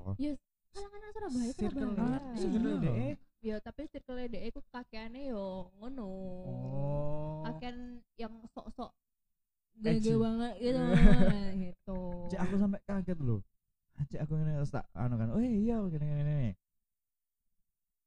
[0.76, 2.20] kalangan Surabaya Surabaya.
[2.36, 3.16] Circle iya.
[3.44, 6.06] Ya tapi circle DE ku kakeane yo ngono.
[6.06, 7.44] Oh.
[7.46, 8.92] Kakean yang sok-sok
[9.84, 10.82] gede banget gitu
[11.68, 12.00] gitu.
[12.32, 13.44] Cek aku sampai kaget loh.
[14.08, 16.52] Cek aku ini tak anu kan oh iya gini gini gini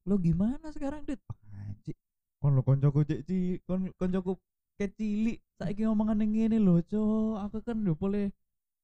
[0.08, 1.20] lo gimana sekarang dit?
[1.52, 1.96] Anjir
[2.40, 4.40] kon lo koncoku cek ci kon koncoku
[4.80, 5.36] kecilik.
[5.60, 7.34] Saiki ngomongan yang ngene lho cok.
[7.44, 8.26] Aku kan udah boleh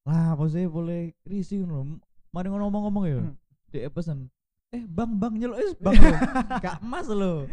[0.04, 1.96] lah apa sih boleh risih lho
[2.28, 3.18] mari ngomong-ngomong ya.
[3.24, 3.36] Hmm.
[3.72, 4.30] dia pesen
[4.74, 6.14] eh bang bang nyelok es bang lo
[6.64, 7.46] gak mas lo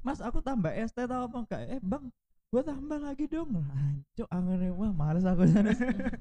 [0.00, 1.60] mas aku tambah es teh tau apa enggak?
[1.68, 2.04] Eh bang
[2.48, 3.60] gua tambah lagi dong.
[3.60, 5.44] Ancuk angin wah males aku.
[5.50, 5.74] Sana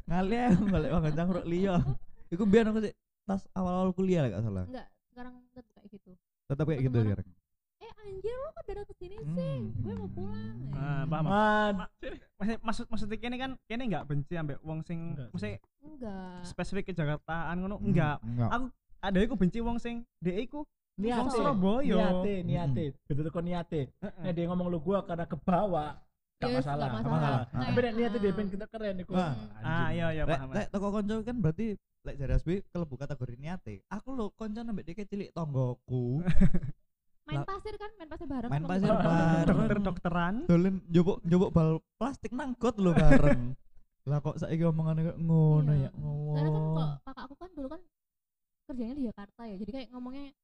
[0.04, 1.80] ngali aku balik makan cangkruk liya.
[2.28, 2.92] Iku biar aku sih
[3.24, 4.66] tas awal-awal kuliah lah gak salah.
[4.66, 6.12] Enggak sekarang tetap kayak gitu.
[6.48, 7.28] Tetap kayak gitu sekarang?
[7.78, 9.30] eh anjir lu kok datang ke sini sih?
[9.62, 9.62] Hmm.
[9.78, 10.58] gue mau pulang.
[10.74, 11.26] Ah paham
[12.36, 15.32] maksud maksud maksudnya kene kan kene enggak benci ambek wong sing Enggak sih.
[15.32, 16.38] maksudnya enggak.
[16.44, 18.18] spesifik ke Jakartaan ngono Hmm, enggak.
[18.20, 18.50] enggak.
[18.52, 18.66] Aku
[19.08, 20.68] ada iku benci wong sing DE iku
[21.00, 21.20] niate.
[21.24, 21.96] Wong Surabaya.
[21.96, 22.86] Niate, niate.
[23.08, 23.82] Betul kok niate.
[24.04, 25.98] Nah, dia ngomong lu gua karena kebawa.
[26.38, 26.88] Gak masalah.
[26.92, 27.40] gak masalah.
[27.50, 29.14] Tapi nek niate dia pengen kita keren iku.
[29.16, 33.84] Ah iya iya paham lek toko konco kan berarti lek jare asbi kelebu kategori niate
[33.92, 36.24] aku lo konco nambah dia cilik tonggoku
[37.28, 41.52] main pasir kan main pasir bareng main kan pasir bareng dokter dokteran dolen njupuk njupuk
[41.52, 43.52] bal plastik nang got lo bareng
[44.08, 45.92] lah kok saiki omongannya kayak ngono Iya.
[45.92, 47.82] ya Soalnya kan ngowo kok kakak aku kan dulu kan
[48.68, 49.56] kerjanya di Jakarta ya.
[49.56, 50.36] Jadi kayak ngomongnya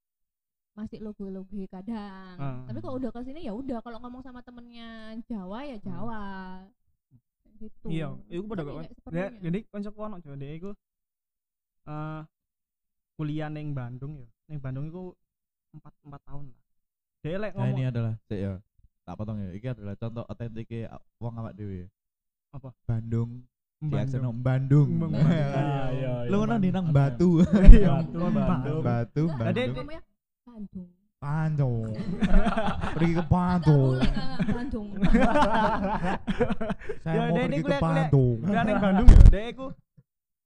[0.73, 2.35] masih logo-logo kadang.
[2.41, 2.65] Ah.
[2.65, 6.23] tapi kalau udah ke sini ya udah kalau ngomong sama temennya Jawa ya Jawa.
[7.45, 7.87] Kayak gitu.
[7.93, 10.71] Iya iku padha Tapi kok Ya, jadi koncoku ono coba DE iku
[11.83, 12.21] eh
[13.13, 14.27] kuliah ning Bandung ya.
[14.49, 15.13] Ning Bandung iku
[15.77, 16.61] empat empat tahun lah.
[17.21, 18.53] Dia lek nah ini ngomong adalah ya.
[19.03, 19.49] Tak potong ya.
[19.53, 20.71] Ini adalah contoh otentik
[21.21, 21.85] wong awak dewe
[22.49, 22.73] Apa?
[22.89, 23.45] Bandung
[23.89, 24.35] Bandung.
[24.39, 26.13] Bandung Iya, iya.
[26.31, 27.43] lu ngono di nang Batu?
[27.43, 28.31] Batu, Bandung.
[28.31, 28.81] Bandung.
[28.83, 29.23] Batu.
[29.35, 29.75] Bandung.
[30.43, 30.87] Bandung.
[31.23, 31.87] Bandung.
[32.95, 33.95] Pergi ke Bandung.
[34.43, 34.87] Bandung.
[37.03, 38.35] Saya Ya, mau pergi ke Bandung.
[38.43, 39.65] Kuliah ning Bandung ya dia iku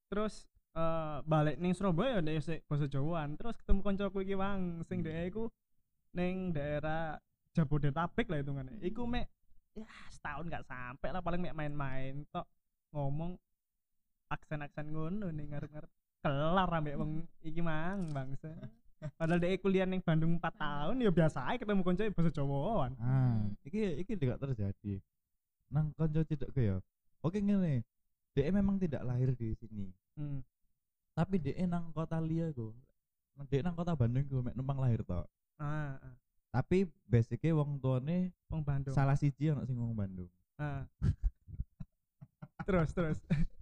[0.07, 0.33] terus
[0.77, 3.33] eh balik ning Surabaya dia sik basa Jawaan.
[3.41, 5.49] Terus ketemu koncoku iki wang sing dia iku
[6.13, 7.17] ning daerah
[7.57, 8.77] Jabodetabek lah hitungannya.
[8.85, 9.25] Iku mek
[9.73, 12.45] ya setahun gak sampai lah paling mek main-main tok
[12.97, 13.37] ngomong
[14.33, 15.91] aksen-aksen ngono ning ngarep-ngarep.
[16.25, 18.49] Kelar ambek wong iki mang bangsa.
[19.13, 23.45] Padahal dia kuliah ning Bandung 4 tahun ya biasa aja ketemu konco basa Jawaan ah
[23.61, 24.97] iki iki tidak terjadi.
[25.69, 26.81] Nang konco tidak ke ya
[27.21, 27.85] oke ngene.
[28.33, 29.93] Dia memang tidak lahir di sini.
[30.17, 30.41] Hmm.
[31.13, 32.73] tapi dia nang kota liya go
[33.49, 35.29] dia nang kota Bandung go numpang lahir tok
[35.61, 36.13] ah, ah.
[36.49, 38.97] tapi basicnya wong tuane wong Bandung.
[38.97, 40.29] salah siji ono sing ngomong Bandung.
[40.57, 40.89] Ah.
[42.67, 43.17] terus terus.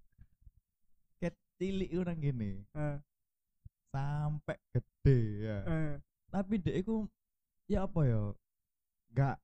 [1.55, 2.59] Ku nang gini.
[2.75, 2.99] Ah,
[3.95, 5.57] sampai gede ya.
[5.63, 5.95] Ah.
[6.27, 7.07] tapi dia iku
[7.71, 8.21] ya apa ya?
[9.15, 9.37] Gak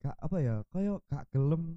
[0.00, 0.56] gak apa ya?
[0.72, 1.76] Kayak gak gelem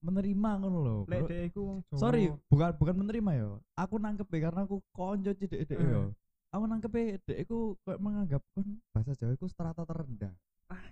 [0.00, 1.28] menerima ngono lho lek Bro.
[1.30, 2.00] dek iku wong Jawa.
[2.00, 3.48] Sorry bukan bukan menerima ya.
[3.78, 5.86] Aku nangkep ya karena aku konco cidek dek Eh.
[5.86, 6.02] ya
[6.50, 10.34] aku nangkep ya dek iku kayak menganggap kan bahasa Jawa iku strata terendah.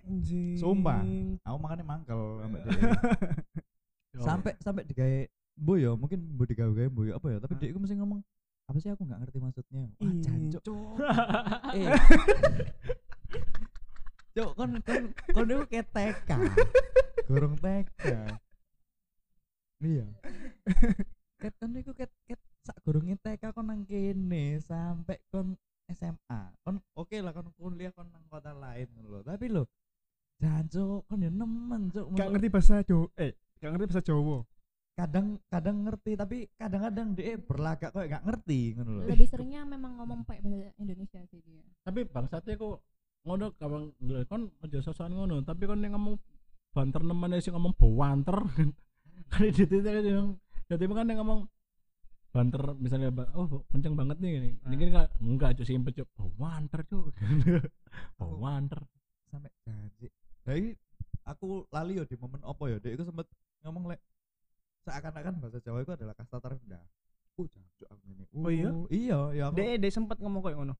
[0.07, 0.55] Anjing.
[0.55, 1.03] Sumpah.
[1.43, 2.63] aku makanya mangkel ambek
[4.09, 4.25] Yo.
[4.25, 7.77] sampai sampai digawe bu ya mungkin bu digawe gawe bu ya apa ya tapi iku
[7.77, 8.25] mesti ngomong
[8.69, 10.97] apa sih aku nggak ngerti maksudnya wah jancuk Cuk.
[11.77, 11.89] eh
[14.37, 15.03] Cuk, kon kon
[15.33, 16.29] kon itu kayak TK.
[17.25, 18.05] Gorong TK.
[19.81, 20.05] Iya.
[21.41, 25.57] Ket kon iku ket ket sak gorongnya TK kon nang kene sampai kon
[25.89, 26.41] SMA.
[26.61, 29.25] Kon oke lah kon kuliah kon nang kota lain lho.
[29.25, 29.65] Tapi lho
[30.37, 32.13] jancuk kon ya nemen cuk.
[32.13, 34.37] gak ngerti bahasa Jawa eh gak ngerti bahasa Jawa.
[34.99, 39.03] Kadang kadang ngerti tapi kadang-kadang dia berlagak kok gak ngerti ngono lho.
[39.07, 41.63] lebih seringnya memang ngomong pakai bahasa Indonesia sih dia.
[41.83, 42.83] Tapi bangsatnya kok
[43.23, 43.83] ngono kawan
[44.27, 46.19] kon aja sosokan ngono, tapi kon yang ngomong
[46.75, 48.37] banter nemen sing ngomong bawanter
[49.31, 50.37] kan di titik yang
[50.69, 51.47] jadi kan yang ngomong
[52.29, 54.49] banter misalnya oh kenceng banget nih ini.
[54.67, 57.11] Ini kan enggak enggak cuy simpel cuy bawanter cuy
[58.19, 58.79] bawanter
[59.31, 59.51] sampai
[60.43, 60.73] jadi
[61.29, 63.29] aku lali yo di momen opo yo dia itu sempet
[63.61, 64.01] ngomong lek
[64.81, 66.83] seakan-akan bahasa Jawa itu adalah kasta terendah
[67.35, 68.69] uh jancuk aku ini Oh iya?
[68.69, 70.75] Uh, iya ya aku Dek dek sempat ngomong kayak ngono.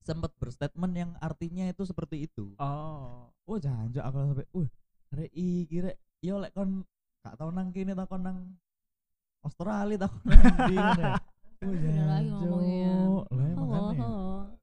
[0.00, 3.28] sempet berstatement yang artinya itu seperti itu Oh.
[3.44, 4.68] oh jancuk aku sampai uh
[5.12, 6.82] rek iki rek yo lek kon
[7.20, 8.38] gak tau nang kene ta kon nang
[9.40, 10.40] Australia ta kon nang
[10.72, 10.76] ndi
[11.60, 11.92] ngono ya.
[11.92, 12.76] Oh, lagi ngomongnya.
[12.80, 12.96] Ya
[13.60, 14.08] Oh, oh, dia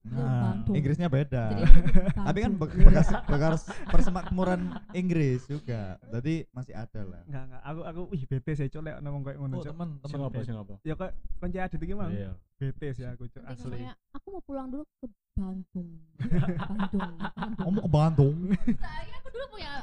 [0.07, 0.55] Nah.
[0.67, 1.43] Inggrisnya beda.
[2.27, 6.01] Tapi kan bekas bekas persemakmuran Inggris juga.
[6.09, 7.21] Jadi masih ada lah.
[7.27, 7.61] Enggak enggak.
[7.61, 9.73] Aku aku ih bete sih cok lek ngomong kayak ngono Oh, cok.
[9.75, 9.89] teman.
[10.01, 12.09] apa sing apa Ya kok kunci adit iki mang.
[12.09, 13.85] iya Bete sih aku cok asli.
[14.09, 15.05] aku mau pulang dulu ke
[15.37, 15.89] Bandung.
[16.65, 17.13] Bandung.
[17.61, 18.35] Ngomong ke Bandung.
[18.73, 19.73] Saya aku dulu punya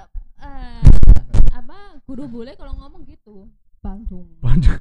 [0.40, 0.82] eh,
[1.52, 3.46] apa guru bule kalau ngomong gitu.
[3.78, 4.26] Bandung.
[4.42, 4.80] Bandung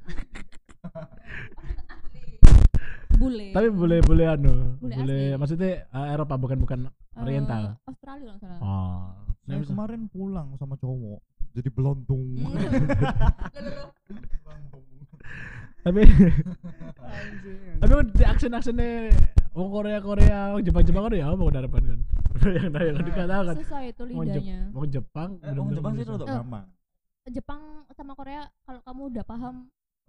[3.24, 3.46] Bule.
[3.50, 5.38] tapi boleh boleh anu Bule boleh asli.
[5.38, 8.60] maksudnya eh, Eropa bukan bukan Eh, Oriental Australia kalau nggak salah.
[8.60, 9.02] oh
[9.44, 11.20] Saya kemarin pulang sama cowok.
[11.54, 12.24] Jadi belondong.
[12.40, 12.58] Hmm.
[15.84, 16.00] tapi
[17.78, 19.12] tapi kan di aksen aksennya
[19.52, 22.00] wong Korea Korea wong Jepang Jepang kan ya apa harapan kan
[22.56, 24.60] yang yang dikatakan Susah itu wong Jep- lidahnya.
[24.72, 26.34] wong Jepang Eh, Wong bener-bener Jepang sih Eh.
[26.34, 26.66] gampang.
[27.26, 29.56] Jepang sama Korea kalau kamu udah paham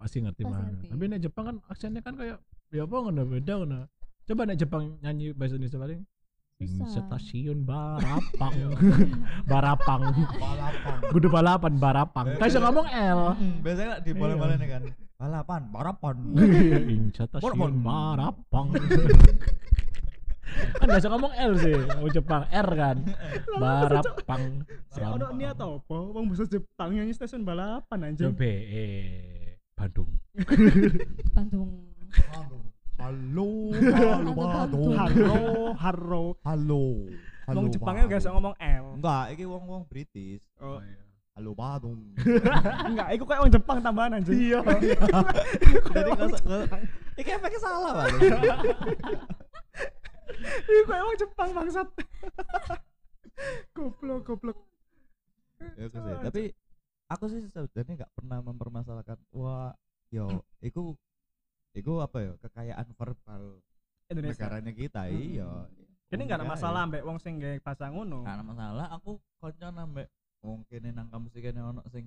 [0.05, 0.87] pasti ngerti Pasti banget ngerti.
[0.87, 2.37] tapi nek Jepang kan aksennya kan kayak
[2.69, 3.79] ya apa ngono beda ngono
[4.23, 6.01] coba nek Jepang nyanyi bahasa Indonesia paling
[6.55, 7.03] Susah.
[7.03, 8.53] stasiun Barapang
[9.49, 10.01] Barapang
[10.31, 10.95] Balapan.
[11.09, 13.19] kudu balapan Barapang kan bisa ngomong L
[13.59, 14.83] Biasanya di bola-bola nih kan.
[15.15, 16.15] Balapan, barapan.
[16.37, 18.67] Iya, stasiun Barapang.
[20.75, 22.97] Kan biasa ngomong L sih mau Jepang R kan
[23.51, 24.43] Barapang
[24.95, 25.97] ono niat apa?
[26.07, 28.31] Wong bisa Jepang nyanyi stasiun balapan anjing.
[28.31, 29.34] coba eh
[29.75, 30.07] Bandung
[31.35, 31.71] Bandung.
[32.95, 34.95] Halo, halo Bandung.
[34.95, 35.35] Haro,
[35.75, 36.23] haro.
[36.47, 36.85] Halo.
[37.43, 37.59] Halo.
[37.59, 38.85] Wong Jepangnya gak bisa ngomong L.
[38.97, 40.47] Enggak, iki wong-wong British.
[40.63, 40.79] Oh.
[41.35, 42.15] Halo Bandung.
[42.89, 44.39] Enggak, iku kayak wong Jepang tambahan anjing.
[44.39, 44.63] Iya.
[45.91, 46.83] Jadi nggak nggak-
[47.19, 48.07] iki efeknya salah, Pak.
[50.71, 51.87] Iku kayak wong Jepang bangsat.
[53.75, 54.57] goblok, goblok.
[55.75, 56.43] ya sih tapi
[57.07, 59.73] aku sih sebenarnya nggak pernah mempermasalahkan wah
[60.09, 60.25] yo
[60.59, 60.97] iku
[61.71, 63.61] iku apa ya kekayaan verbal
[64.07, 64.37] Indonesia.
[64.37, 65.13] negaranya kita Hmm.
[65.13, 65.49] iya
[66.07, 68.21] Ini enggak ada masalah ambek wong sing gawe bahasa ngono.
[68.21, 70.05] nggak ada masalah aku konco nambah
[70.39, 72.05] mungkin nang kampus iki kene ono sing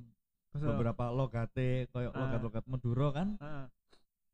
[0.51, 2.19] beberapa logate koyo Ah.
[2.21, 3.67] logat-logat Madura kan Heeh.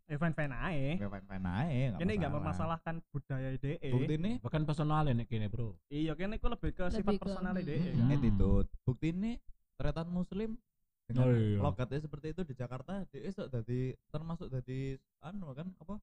[0.07, 0.89] Eh fine-fine ae.
[0.95, 2.77] kayak fine-fine ae nggak Ini enggak masalah.
[2.79, 3.89] memasalahan budaya DE.
[3.91, 7.23] bukti ini bahkan personal nek kene bro Iya, kene iku lebih ke Lebih sifat ke-
[7.25, 7.65] personal DE.
[7.67, 7.97] Mm-mm.
[7.99, 8.13] kan.
[8.15, 9.33] attitude bukti ini
[9.75, 10.57] tretan muslim
[11.05, 11.59] dengan Oh, iya.
[11.61, 16.01] logatnya seperti itu di Jakarta dia sok dari termasuk dari anu kan apa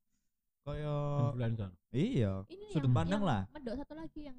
[0.61, 0.95] kaya
[1.25, 3.41] influencer iya Ini Sudut yang, pandang yang lah.
[3.49, 4.37] Medok satu lagi yang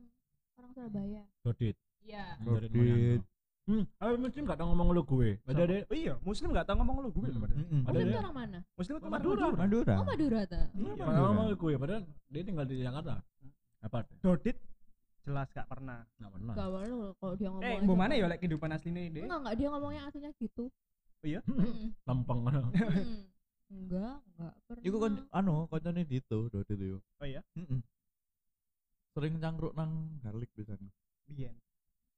[0.55, 1.23] orang Surabaya.
[1.43, 2.25] Dodit Iya.
[2.41, 3.23] Dodit.
[3.63, 5.39] Hmm, aku muslim gak tau ngomong lu gue.
[5.47, 5.83] Ada deh.
[5.87, 7.39] Oh iya, muslim enggak tahu ngomong lu gue Hmm.
[7.39, 7.59] padahal.
[7.63, 8.59] Ada Muslim itu orang mana?
[8.75, 9.47] Muslim itu Oh, Madura.
[9.47, 9.55] Madura.
[9.57, 10.65] Madura Oh Madura tuh.
[10.73, 11.23] Iya, Madura.
[11.27, 13.15] ngomong lu gue, padahal dia tinggal di Jakarta.
[13.81, 13.99] Apa?
[14.19, 14.57] Dodit
[15.23, 16.03] jelas gak pernah.
[16.19, 16.55] Enggak pernah.
[16.55, 17.67] Gak baru kalau dia ngomong.
[17.67, 19.23] Eh, mbok mana ya lek kehidupan asline DE?
[19.25, 20.65] Enggak enggak dia ngomongnya aslinya gitu.
[21.23, 21.41] Oh iya?
[22.07, 22.41] Lempeng.
[23.73, 24.83] Enggak, enggak pernah.
[24.85, 26.99] Iku kan anu koncone Dito, Dodit itu.
[26.99, 27.41] Oh iya.
[27.55, 27.81] Heeh.
[29.13, 30.91] Sering cangkruk nang garlic biasanya.
[31.31, 31.57] Biyen.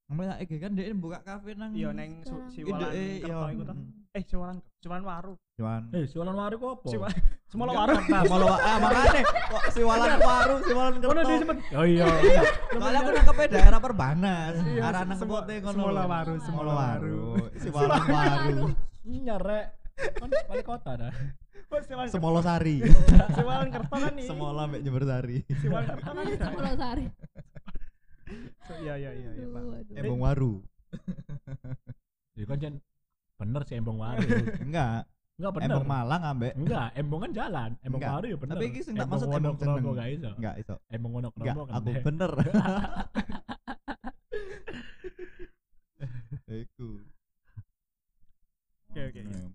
[0.05, 2.52] Namanya iki kan dia buka kafe nang Iya neng su- Sekarang.
[2.52, 3.48] Siwalan Ide, eh, Kerto iya.
[3.50, 3.76] iku toh.
[4.11, 5.34] Eh, Siwalan Siwalan Waru.
[5.55, 6.86] Cuman Eh, jualan wari kok apa?
[6.88, 7.14] Siwa-
[7.46, 7.94] Semua Enggak, waru.
[8.26, 11.22] Semolo ah makane kok siwalan warung, siwalan Mana kerto.
[11.24, 11.59] dia sempet?
[11.72, 12.07] Oh iya.
[12.74, 14.55] Soalnya aku nangkepnya daerah Perbanas.
[14.66, 15.74] Iya, Arah nang semua- kepote ngono.
[15.78, 16.02] Semola.
[16.05, 17.14] Waru, Semola Semola waru.
[17.14, 17.44] Waru.
[17.62, 18.59] Siwalan waru.
[19.07, 19.66] Nyarek.
[19.94, 21.12] Kan balik kota dah.
[21.64, 22.76] Oh, Siwalan Semolo sari.
[23.30, 24.26] Siwalan Kerto kan nih.
[24.26, 25.38] Semola mbek Jember Sari.
[25.57, 26.24] Siwalan Kerto kan.
[26.24, 27.05] Iya, Sepuluh sehari.
[28.81, 29.62] Iya iya iya iya, Pak.
[30.01, 30.55] Embong waru.
[32.35, 32.83] Ya kan jan
[33.39, 34.27] bener sih embong wari.
[34.59, 35.07] Enggak,
[35.39, 35.70] Enggak bener.
[35.70, 36.51] embong Malang ambek.
[36.59, 37.70] Enggak, embong kan jalan.
[37.79, 38.11] Embong Enggak.
[38.18, 38.59] wari ya bener.
[38.59, 39.95] Tapi iki sing tak Embong maksud embong Wonokromo jeneng.
[39.95, 40.35] gak iso.
[40.35, 40.75] Enggak iso.
[40.91, 41.79] Embong Enggak, Wonokromo kan.
[41.79, 42.35] aku bener.
[46.51, 47.07] Iku.
[48.91, 49.20] Oke oke.
[49.22, 49.47] oke.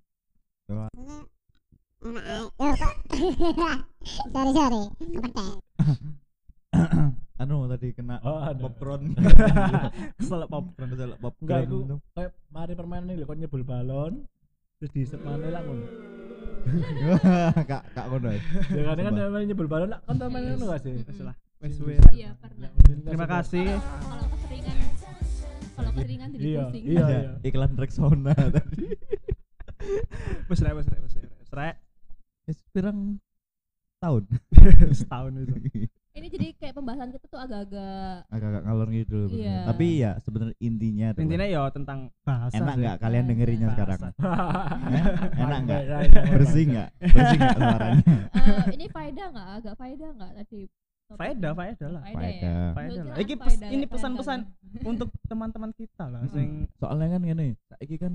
[4.31, 5.59] sorry sorry kepetek
[7.39, 9.15] anu tadi kena Oh, popcorn.
[10.19, 10.87] Kesel popcorn.
[10.91, 11.47] Kesel popcorn.
[11.47, 11.77] Enggak itu
[12.11, 14.27] kayak mari permainan ini kok nyebul balon
[14.79, 15.85] terus diisep mana lah ngono.
[17.69, 18.27] Kak, kak ngono.
[18.35, 18.41] ya.
[18.75, 20.93] Ya kan kan namanya nyebul balon lah kan namanya ngono gak sih?
[20.99, 21.35] Wes lah.
[21.59, 22.03] Wes wes.
[22.11, 22.69] Iya, pernah.
[23.07, 23.65] Terima kasih.
[23.79, 24.77] Kalau keseringan
[25.79, 26.99] kalau keringan jadi Iya, pusing iya.
[27.07, 28.83] Ada iklan Rexona tadi
[30.51, 31.15] Wes rek wes rek wes
[31.55, 31.75] rek.
[32.51, 33.15] Wes pirang
[33.99, 34.23] tahun
[34.91, 35.55] Setahun itu.
[36.11, 39.57] Ini jadi kayak pembahasan kita tuh agak-agak agak-agak ngalor gitu Iya.
[39.63, 42.55] tapi ya sebenarnya intinya adalah Intinya ya tentang bahasa.
[42.55, 43.31] enak nggak kalian Bahasa.
[43.31, 44.17] dengerinnya sekarang Bahasa.
[44.89, 45.03] Eh,
[45.39, 45.81] enak nggak
[46.31, 48.03] Bersih nggak bersih nggak suaranya
[48.39, 50.61] eh, ini faedah nggak agak faedah nggak tadi?
[51.09, 52.01] Faedah, faedah lah.
[52.03, 52.37] faedah, Faedah.
[52.37, 53.15] ya Faedah lah.
[53.17, 54.39] Iki pes- ini pesan-pesan
[54.83, 58.13] untuk teman-teman kita lah sing soalnya kan gini saiki kan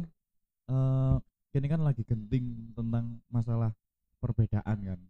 [0.65, 1.15] eh
[1.55, 3.71] ini kan lagi genting tentang masalah
[4.19, 5.01] perbedaan kan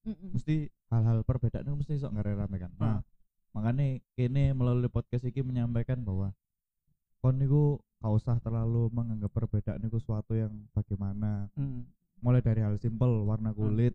[0.00, 0.32] Mm-mm.
[0.32, 2.72] mesti hal-hal perbedaan itu mesti sok ngerame kan.
[2.80, 3.00] Nah
[3.50, 6.30] makanya kini melalui podcast ini menyampaikan bahwa
[7.20, 11.52] kon niku gak usah terlalu menganggap perbedaan itu suatu yang bagaimana.
[11.52, 11.84] Hmm,
[12.24, 13.92] mulai dari hal simpel warna kulit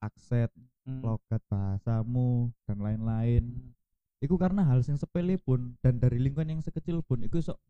[0.00, 0.48] aksen
[0.84, 3.44] hmm, logat bahasamu dan lain-lain.
[3.48, 3.72] Hmm.
[4.24, 7.60] itu karena hal yang sepele pun dan dari lingkungan yang sekecil pun itu sok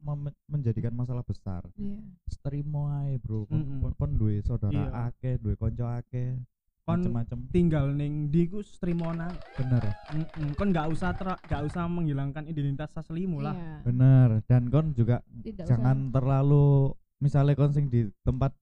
[0.46, 1.66] menjadikan masalah besar.
[1.74, 1.98] Iya.
[2.46, 3.42] terima ae bro.
[3.50, 5.10] Kon, kon duwe saudara Iya.
[5.10, 6.38] akeh duwe konco akeh
[6.84, 9.32] Kon macem-macem tinggal ning di ku strimona.
[9.54, 9.80] bener
[10.10, 10.52] Mm-mm.
[10.52, 13.52] Kon nggak usah ter nggak usah menghilangkan identitas aslimu lah.
[13.52, 13.76] Iya.
[13.82, 18.52] bener dan kon juga Tidak jangan terlalu misalnya kon sing di tempat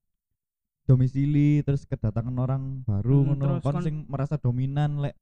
[0.83, 5.15] domisili terus kedatangan orang baru Hmm, ngono kon kon- sing merasa dominan lek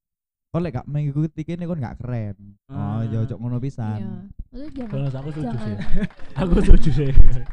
[0.48, 2.36] kon lek gak mengikuti kene kon gak keren
[2.66, 3.00] oh Ah.
[3.02, 4.00] ya ojo ngono usah iya pisan
[4.50, 5.76] Maksudnya jangan aku setuju sih.
[6.34, 7.10] Aku setuju sih.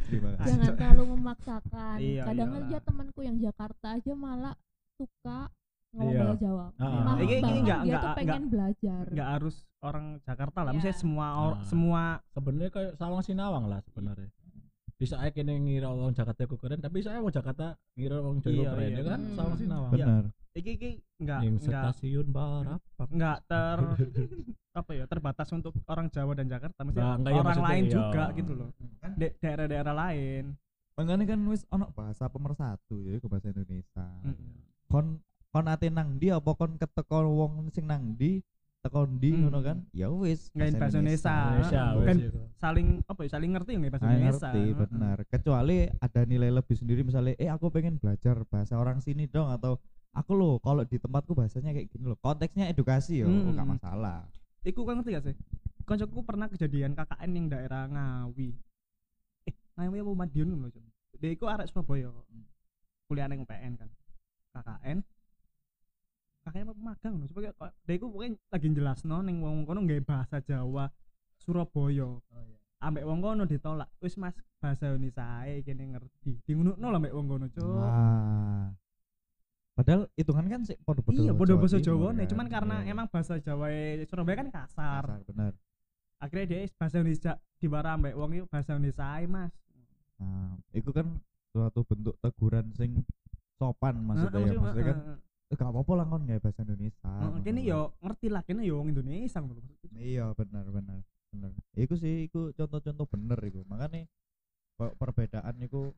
[0.07, 0.49] Terima kasih.
[0.49, 2.65] jangan terlalu memaksakan Iya, kadang iyalah.
[2.65, 4.55] aja temanku yang Jakarta aja malah
[4.97, 5.39] suka
[5.93, 6.19] ngomong Iya.
[6.19, 9.55] bahasa Jawa Ah, Malah Iki- iki bahkan nggak- dia nggak- tuh pengen belajar Nggak harus
[9.79, 10.67] orang Jakarta lah.
[10.67, 10.77] Iya.
[10.77, 11.63] Misalnya semua or- Ah.
[11.63, 14.29] semua Sebenarnya kayak sawang sinawang lah sebenarnya.
[14.97, 18.49] Bisa aja kene ngira orang Jakarta aku keren, tapi saya mau Jakarta ngira orang Jawa
[18.51, 18.97] Iya, keren iya.
[18.97, 19.19] ya kan?
[19.21, 19.35] Hmm.
[19.35, 19.91] Sawang sinawang.
[19.93, 20.05] Iya.
[20.07, 20.25] bener
[20.57, 20.89] iki iki
[21.21, 23.07] nggak Ning nggak stasiun Barapak.
[23.07, 23.77] nggak ter
[24.73, 27.83] apa ya terbatas untuk orang Jawa dan Jakarta Nah, misalnya enggak ya, orang maksudnya lain
[27.83, 27.93] iya.
[27.93, 28.69] juga gitu loh
[29.13, 30.43] di daerah-daerah lain
[30.93, 34.33] makanya kan wis ono bahasa pemersatu ya iku bahasa Indonesia Mm.
[34.87, 35.19] Kon
[35.49, 38.39] kon ate nang ndi apa kon keteko wong sing nang ndi
[38.77, 39.41] teko ndi Hmm.
[39.43, 41.35] ngono kan ya wis bahasa Indonesia.
[41.51, 41.83] Indonesia
[42.23, 42.39] itu.
[42.55, 44.77] saling apa ya saling ngerti nggak bahasa Ah, Indonesia ngerti Heeh.
[44.79, 49.49] benar kecuali ada nilai lebih sendiri misalnya eh aku pengen belajar bahasa orang sini dong
[49.49, 49.81] atau
[50.11, 53.51] aku loh kalau di tempatku bahasanya kayak gini loh konteksnya edukasi yo Hmm.
[53.51, 54.23] nggak masalah
[54.59, 55.35] Iku kan ngerti gak sih?
[55.81, 58.51] Koncoku pernah kejadian KKN yang daerah Ngawi.
[59.47, 60.83] Eh, Ngawi apa Madiun ngono, Cuk.
[61.15, 62.11] Dia iku arek Surabaya.
[63.07, 63.87] Kuliah ning PN kan.
[64.57, 64.97] KKN.
[66.43, 67.15] KKN apa magang.
[67.27, 70.87] Supaya kok- dia iku pokoknya lagi jelasno ning wong kono nggawe bahasa Jawa
[71.37, 72.17] Surabaya.
[72.77, 73.89] Ambek wong kono ditolak.
[73.99, 76.39] Wis Mas bahasa Indonesia ae kene ngerti.
[76.41, 77.65] Di ngono lah ambek wong kono, Cuk.
[77.65, 78.69] Wah.
[79.73, 82.31] Padahal hitungan kan sih podo-podo Iya, bodoh bahasa Jawa nih, kan.
[82.33, 82.97] cuman karena Iya.
[82.97, 83.69] emang bahasa Jawa
[84.09, 85.05] Surabaya kan kasar.
[85.21, 85.53] Kasar,
[86.17, 89.53] akhirnya dia bahasa Indonesia di ambek wong itu bahasa Indonesia ae mas
[90.17, 91.21] Nah, itu kan
[91.53, 93.05] suatu bentuk teguran sing
[93.57, 94.53] sopan maksudnya ya.
[94.61, 94.97] Maksudnya kan
[95.49, 97.07] eh, gak apa-apa lah kon nggak bahasa Indonesia.
[97.09, 99.39] uh, kini yo ngerti lah kini yo wong Indonesia.
[99.97, 100.99] Iya, benar benar.
[101.33, 101.51] Benar.
[101.75, 103.65] Iku sih iku contoh-contoh bener iku.
[103.67, 104.05] Makanya
[104.77, 105.91] per- perbedaan iku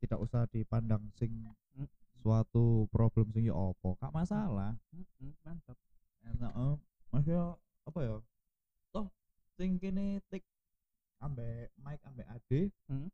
[0.00, 1.30] tidak usah dipandang sing
[2.24, 3.94] suatu problem sing ya apa.
[4.00, 4.72] Gak masalah.
[5.44, 5.76] Mantap
[6.24, 6.74] enak eh.
[7.12, 7.44] maksudnya
[7.84, 8.16] apa ya
[8.90, 9.06] toh
[9.54, 10.40] sing kene tik
[11.20, 13.08] ambek mic ambek ade Hmm.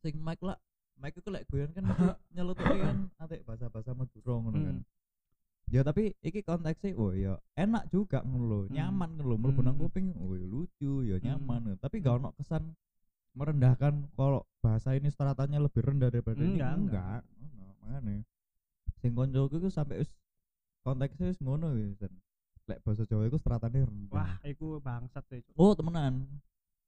[0.00, 0.56] sing mic lah
[0.96, 4.76] mic itu lek goyan kan mesti nyelutuke kan atik bahasa-bahasa Madura ngono kan.
[4.78, 4.86] Hmm.
[5.66, 8.74] ya tapi iki konteksnya oh ya enak juga ngono lho Hmm.
[8.74, 9.84] nyaman ngono lho mlebu nang Hmm.
[9.84, 12.72] kuping oh ya lucu ya nyaman tapi gak ono kesan
[13.34, 16.54] merendahkan kalau bahasa ini stratanya lebih rendah daripada ini.
[16.54, 17.20] Enggak, enggak.
[17.34, 18.14] Ngono, makanya.
[19.02, 20.14] Sing koncoku iku sampai wis
[20.80, 21.74] konteksnya wis ngono
[22.64, 24.14] lek bahasa Jawa iku stratane rendah.
[24.14, 26.22] Wah iku bangsat deh oh temenan.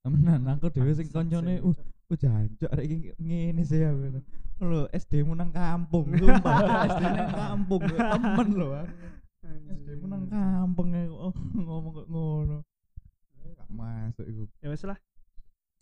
[0.01, 1.75] Temenan aku dhewe sing koncone uh
[2.07, 2.15] Cuk.
[2.15, 6.87] uh jancuk rek iki ngene sih aku lho SD mu nang kampung sumpah.
[6.87, 8.69] SD nang kampung temen lho
[9.43, 11.03] SD mu nang kampung ya,
[11.51, 12.57] ngomong kok ngono.
[13.59, 14.43] Gak masuk iku.
[14.63, 14.95] Ya wes lah.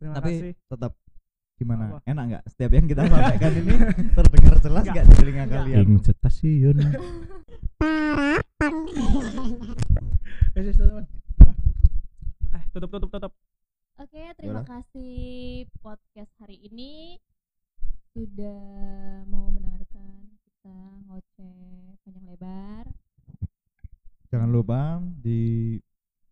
[0.02, 0.54] Terima tapi kasih.
[0.58, 0.92] tetap
[1.56, 1.84] gimana?
[1.88, 2.00] Apa?
[2.10, 3.76] enak nggak setiap yang kita sampaikan ini?
[4.18, 5.06] Terdengar jelas Nggak.
[5.06, 5.78] di telinga kalian?
[5.86, 6.78] Ing stasiun.
[10.56, 10.64] Eh,
[12.56, 13.32] eh tutup tutup tutup
[13.96, 14.84] Oke, terima Yaudah.
[14.84, 15.16] kasih
[15.80, 17.16] podcast hari ini
[18.12, 18.60] sudah
[19.32, 20.78] mau mendengarkan kita
[21.08, 22.86] ngoceh panjang lebar.
[24.28, 25.80] jangan lupa di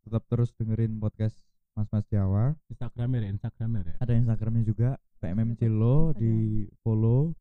[0.03, 1.39] tetap terus dengerin podcast
[1.71, 3.95] Mas Mas Jawa Instagramnya ya, Instagramnya ya.
[3.95, 4.89] ada Instagramnya juga
[5.23, 7.31] PMM Cilo di follow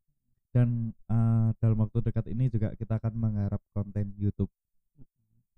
[0.54, 4.50] dan eh, dalam waktu dekat ini juga kita akan menggarap konten YouTube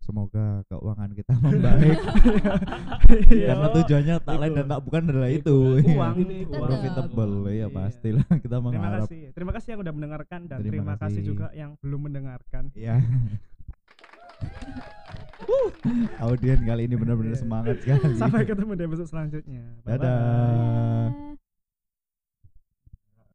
[0.05, 1.99] semoga keuangan kita membaik
[3.27, 3.47] Iya.
[3.51, 5.57] Karena tujuannya tak lain dan tak bukan adalah itu.
[5.81, 6.61] Uang ini uang.
[6.61, 7.67] Profitable ya Iya.
[7.69, 9.01] pastilah kita Terima mengharap.
[9.07, 9.21] kasih.
[9.33, 11.25] Terima kasih yang udah mendengarkan dan Terima terima, kasih kasih.
[11.25, 12.69] juga yang belum mendengarkan.
[12.75, 13.01] Ya.
[16.19, 17.41] Audien kali ini benar-benar Iya.
[17.41, 18.15] semangat sekali.
[18.17, 19.63] Sampai ketemu di episode selanjutnya.
[19.83, 20.21] Dadah.
[21.11, 21.44] Bye.